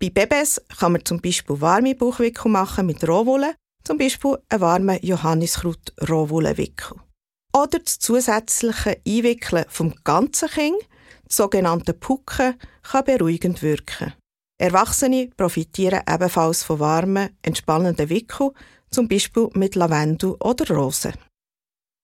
Bei 0.00 0.10
Babys 0.10 0.62
kann 0.78 0.92
man 0.92 1.04
zum 1.04 1.20
Beispiel 1.20 1.60
warme 1.60 1.96
Bauchwickel 1.96 2.48
machen 2.48 2.86
mit 2.86 3.02
Rohwolle, 3.02 3.56
zum 3.82 3.98
Beispiel 3.98 4.38
einen 4.50 4.60
warmen 4.60 4.98
Johanniskraut-Rohwollenwickel. 5.02 6.96
Oder 7.54 7.80
das 7.80 7.98
zusätzliche 7.98 9.00
Einwickeln 9.04 9.64
vom 9.68 9.96
ganzen 10.04 10.48
Kind, 10.48 10.78
das 11.32 11.38
sogenannte 11.38 11.94
Pucken, 11.94 12.54
kann 12.82 13.04
beruhigend 13.04 13.62
wirken. 13.62 14.12
Erwachsene 14.58 15.30
profitieren 15.36 16.02
ebenfalls 16.08 16.62
von 16.62 16.78
warmen, 16.78 17.30
entspannenden 17.42 18.10
Wickeln, 18.10 18.50
zum 18.90 19.08
Beispiel 19.08 19.48
mit 19.54 19.74
Lavendel 19.74 20.36
oder 20.40 20.68
Rosen. 20.68 21.14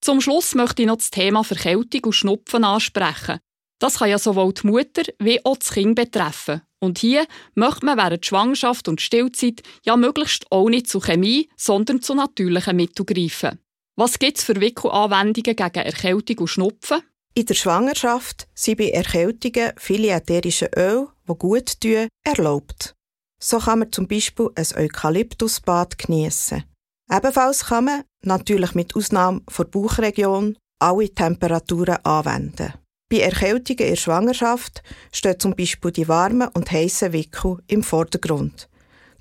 Zum 0.01 0.19
Schluss 0.19 0.55
möchte 0.55 0.81
ich 0.81 0.87
noch 0.87 0.97
das 0.97 1.11
Thema 1.11 1.43
Verkältung 1.43 2.05
und 2.05 2.13
Schnupfen 2.13 2.63
ansprechen. 2.63 3.39
Das 3.79 3.99
kann 3.99 4.09
ja 4.09 4.17
sowohl 4.17 4.53
die 4.53 4.67
Mutter 4.67 5.03
wie 5.19 5.43
auch 5.45 5.57
das 5.57 5.71
Kind 5.71 5.95
betreffen. 5.95 6.61
Und 6.79 6.97
hier 6.97 7.25
möchte 7.55 7.85
man 7.85 7.97
während 7.97 8.25
Schwangerschaft 8.25 8.87
und 8.87 9.01
Stillzeit 9.01 9.61
ja 9.85 9.95
möglichst 9.95 10.51
auch 10.51 10.69
nicht 10.69 10.87
zu 10.87 10.99
Chemie, 10.99 11.49
sondern 11.55 12.01
zu 12.01 12.15
natürlichen 12.15 12.75
Mitteln 12.75 13.05
greifen. 13.05 13.59
Was 13.95 14.17
gibt 14.17 14.37
es 14.37 14.43
für 14.43 14.59
Wickelanwendungen 14.59 15.43
gegen 15.55 15.61
Erkältung 15.61 16.39
und 16.39 16.47
Schnupfen? 16.47 17.03
In 17.39 17.45
der 17.45 17.53
Schwangerschaft 17.53 18.49
sind 18.53 18.79
bei 18.79 18.89
Erkältungen 18.89 19.71
viele 19.77 20.09
ätherische 20.09 20.69
Öle, 20.75 21.07
die 21.25 21.33
gut 21.37 21.79
tun, 21.79 22.09
erlaubt. 22.27 22.95
So 23.41 23.59
kann 23.59 23.79
man 23.79 23.93
zum 23.93 24.09
Beispiel 24.09 24.49
ein 24.55 24.65
Eukalyptusbad 24.75 25.97
genießen. 25.97 26.65
Ebenfalls 27.09 27.63
kann 27.63 27.85
man, 27.85 28.03
natürlich 28.25 28.75
mit 28.75 28.93
Ausnahme 28.93 29.39
der 29.57 29.63
Bauchregion, 29.63 30.57
alle 30.79 31.15
Temperaturen 31.15 32.03
anwenden. 32.03 32.73
Bei 33.09 33.19
Erkältungen 33.19 33.83
in 33.83 33.89
der 33.91 33.95
Schwangerschaft 33.95 34.83
stehen 35.13 35.39
zum 35.39 35.55
Beispiel 35.55 35.91
die 35.91 36.09
warmen 36.09 36.49
und 36.49 36.69
heißen 36.69 37.13
Wickel 37.13 37.59
im 37.67 37.83
Vordergrund. 37.83 38.67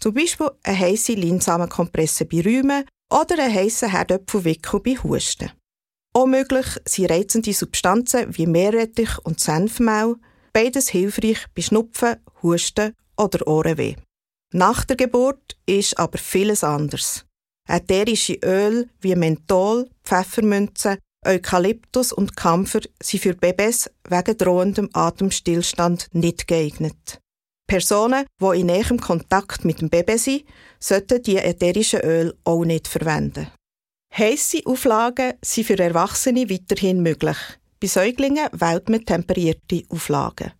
Zum 0.00 0.14
Beispiel 0.14 0.50
eine 0.64 0.76
heisse 0.76 1.12
Linsamenkompresse 1.12 2.24
bei 2.24 2.40
Rheumen 2.40 2.84
oder 3.12 3.38
ein 3.38 3.54
heißer 3.54 3.92
Herdöpfelwickel 3.92 4.80
bei 4.80 4.96
Husten. 4.96 5.52
Auch 6.18 6.26
möglich 6.26 6.66
sind 6.84 7.12
reizende 7.12 7.52
Substanzen 7.52 8.36
wie 8.36 8.48
Meerrettich 8.48 9.18
und 9.22 9.38
Senfmehl, 9.38 10.16
beides 10.52 10.88
hilfreich 10.88 11.46
bei 11.54 11.62
Schnupfen, 11.62 12.16
Husten 12.42 12.92
oder 13.16 13.46
Ohrenweh. 13.46 13.94
Nach 14.52 14.84
der 14.84 14.96
Geburt 14.96 15.56
ist 15.64 15.96
aber 15.96 16.18
vieles 16.18 16.64
anders. 16.64 17.24
Ätherische 17.68 18.36
Öl 18.44 18.88
wie 19.00 19.14
Menthol, 19.14 19.88
Pfeffermünze, 20.02 20.98
Eukalyptus 21.24 22.12
und 22.12 22.36
Kampfer 22.36 22.80
sind 23.00 23.22
für 23.22 23.34
Babys 23.34 23.88
wegen 24.08 24.36
drohendem 24.36 24.90
Atemstillstand 24.94 26.08
nicht 26.14 26.48
geeignet. 26.48 27.20
Personen, 27.68 28.26
die 28.42 28.58
in 28.58 28.66
näherem 28.66 28.98
Kontakt 28.98 29.64
mit 29.64 29.80
dem 29.80 29.88
Baby 29.88 30.18
sind, 30.18 30.46
sollten 30.80 31.22
die 31.22 31.36
ätherischen 31.36 32.00
Öl 32.00 32.34
auch 32.42 32.64
nicht 32.64 32.88
verwenden. 32.88 33.52
Heisse 34.18 34.62
Auflagen 34.64 35.34
sind 35.42 35.68
für 35.68 35.78
Erwachsene 35.78 36.50
weiterhin 36.50 37.04
möglich. 37.04 37.36
Bei 37.78 37.86
Säuglingen 37.86 38.48
wählt 38.50 38.88
man 38.88 39.06
temperierte 39.06 39.84
Auflagen. 39.90 40.50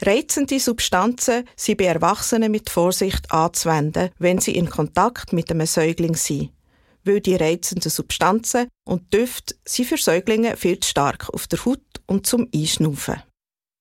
Reizende 0.00 0.60
Substanzen 0.60 1.42
sind 1.56 1.78
bei 1.78 1.86
Erwachsenen 1.86 2.52
mit 2.52 2.70
Vorsicht 2.70 3.32
anzuwenden, 3.32 4.10
wenn 4.20 4.38
sie 4.38 4.54
in 4.54 4.70
Kontakt 4.70 5.32
mit 5.32 5.50
einem 5.50 5.66
Säugling 5.66 6.14
sind. 6.14 6.52
Weil 7.02 7.20
die 7.20 7.34
reizenden 7.34 7.90
Substanzen 7.90 8.68
und 8.84 9.12
Düfte 9.12 9.56
sind 9.66 9.88
für 9.88 9.96
Säuglinge 9.96 10.56
viel 10.56 10.78
zu 10.78 10.90
stark 10.90 11.28
auf 11.34 11.48
der 11.48 11.64
Haut 11.64 11.80
und 12.06 12.24
zum 12.24 12.46
Einschnaufen. 12.54 13.20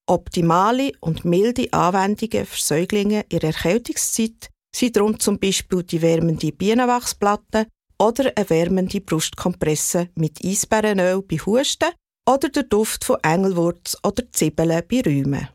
Optimale 0.07 0.93
und 0.99 1.25
milde 1.25 1.71
Anwendungen 1.73 2.47
für 2.47 2.59
Säuglinge 2.59 3.23
in 3.29 3.37
der 3.37 3.53
Erkältungszeit 3.53 4.49
sind 4.75 4.95
darum 4.95 5.19
zum 5.19 5.37
Beispiel 5.37 5.83
die 5.83 6.01
wärmende 6.01 6.51
Bienenwachsplatte 6.51 7.67
oder 7.99 8.31
eine 8.35 8.49
wärmende 8.49 9.01
Brustkompresse 9.01 10.09
mit 10.15 10.43
Eisbärenöl 10.43 11.21
bei 11.21 11.37
Husten 11.37 11.89
oder 12.27 12.49
der 12.49 12.63
Duft 12.63 13.03
von 13.03 13.17
Engelwurz 13.23 13.97
oder 14.03 14.23
Zwiebeln 14.31 14.83
bei 14.87 15.01
Rheumen. 15.01 15.47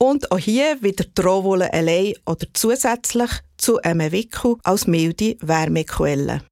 Und 0.00 0.30
auch 0.30 0.38
hier 0.38 0.80
wieder 0.82 1.04
die 1.04 1.20
Rohwolle 1.20 1.72
allein 1.72 2.14
oder 2.26 2.46
zusätzlich 2.52 3.30
zu 3.56 3.80
einem 3.82 4.12
Wickel 4.12 4.56
als 4.62 4.86
milde 4.86 5.36
Wärmequelle. 5.40 6.42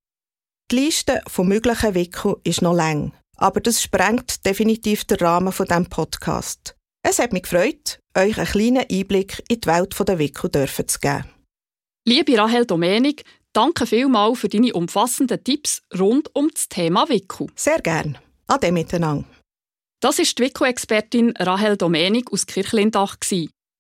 Die 0.71 0.77
Liste 0.77 1.21
von 1.29 1.47
möglichen 1.47 1.95
Wickeln 1.95 2.37
ist 2.43 2.63
noch 2.63 2.75
lang, 2.75 3.13
aber 3.37 3.61
das 3.61 3.83
sprengt 3.83 4.45
definitiv 4.45 5.05
den 5.05 5.19
Rahmen 5.19 5.53
von 5.53 5.67
diesem 5.67 5.87
Podcast. 5.87 6.75
Es 7.05 7.21
hat 7.21 7.33
mich 7.33 7.45
gefreut, 7.45 8.01
euch 8.19 8.37
einen 8.37 8.47
kleinen 8.49 8.87
Einblick 8.91 9.45
in 9.49 9.61
die 9.61 9.69
Welt 9.69 9.95
der 9.97 10.19
Wickel 10.19 10.51
zu 10.51 10.99
geben. 10.99 11.25
Liebe 12.05 12.37
Rahel 12.37 12.67
Domenik, 12.67 13.25
danke 13.57 13.87
vielmals 13.87 14.39
für 14.39 14.49
deine 14.49 14.75
umfassenden 14.75 15.43
Tipps 15.43 15.83
rund 15.99 16.29
um 16.35 16.51
das 16.53 16.69
Thema 16.69 17.09
Wickel. 17.09 17.47
Sehr 17.57 17.81
gern. 17.81 18.19
Ade 18.47 18.71
miteinander. 18.71 19.25
Das 20.01 20.19
ist 20.19 20.39
die 20.39 20.43
Wickel-Expertin 20.43 21.33
Rahel 21.39 21.77
Domenik 21.77 22.31
aus 22.33 22.47
Kirchlindach. 22.47 23.17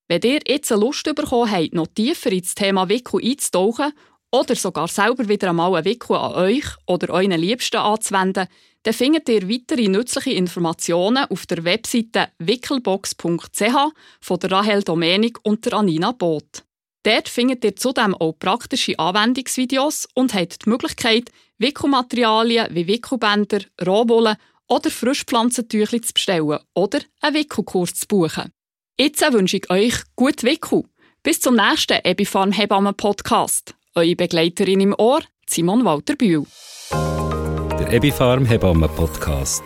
Wenn 0.08 0.22
ihr 0.22 0.40
jetzt 0.46 0.72
eine 0.72 0.80
Lust 0.80 1.04
bekommen 1.04 1.50
habt, 1.50 1.74
noch 1.74 1.88
tiefer 1.88 2.32
ins 2.32 2.54
Thema 2.54 2.88
Wickel 2.88 3.20
einzutauchen 3.22 3.92
oder 4.32 4.54
sogar 4.54 4.88
selber 4.88 5.28
wieder 5.28 5.50
einmal 5.50 5.74
einen 5.74 5.84
Wickel 5.84 6.16
an 6.16 6.32
euch 6.32 6.64
oder 6.86 7.12
euren 7.12 7.32
Liebsten 7.32 7.76
anzuwenden, 7.76 8.48
dann 8.84 8.94
findet 8.94 9.28
ihr 9.28 9.48
weitere 9.48 9.88
nützliche 9.88 10.30
Informationen 10.30 11.26
auf 11.28 11.44
der 11.46 11.64
Webseite 11.64 12.28
wickelbox.ch 12.38 13.92
von 14.20 14.38
der 14.38 14.50
Rahel 14.50 14.82
Domenik 14.82 15.38
und 15.42 15.66
der 15.66 15.74
Anina 15.74 16.12
Boot. 16.12 16.64
Dort 17.06 17.28
findet 17.28 17.64
ihr 17.64 17.76
zudem 17.76 18.16
auch 18.16 18.32
praktische 18.32 18.98
Anwendungsvideos 18.98 20.08
und 20.14 20.34
habt 20.34 20.66
die 20.66 20.68
Möglichkeit, 20.68 21.30
Wickelmaterialien 21.56 22.66
wie 22.74 22.88
Wickelbänder, 22.88 23.60
Rohwolle 23.86 24.36
oder 24.66 24.90
Frischpflanzentücher 24.90 26.02
zu 26.02 26.12
bestellen 26.12 26.58
oder 26.74 26.98
einen 27.20 27.36
Wickelkurs 27.36 27.94
zu 27.94 28.08
buchen. 28.08 28.50
Jetzt 28.98 29.20
wünsche 29.32 29.58
ich 29.58 29.70
euch 29.70 29.94
gut 30.16 30.42
Wickel. 30.42 30.82
Bis 31.22 31.38
zum 31.40 31.54
nächsten 31.54 32.00
Ebifarm 32.02 32.50
Hebammen 32.50 32.96
Podcast. 32.96 33.76
Eure 33.94 34.16
Begleiterin 34.16 34.80
im 34.80 34.94
Ohr, 34.98 35.20
Simon 35.48 35.84
Walter 35.84 36.16
Bühl. 36.16 36.44
Der 36.90 37.92
Ebifarm 37.92 38.46
Hebammen 38.46 38.90
Podcast. 38.90 39.62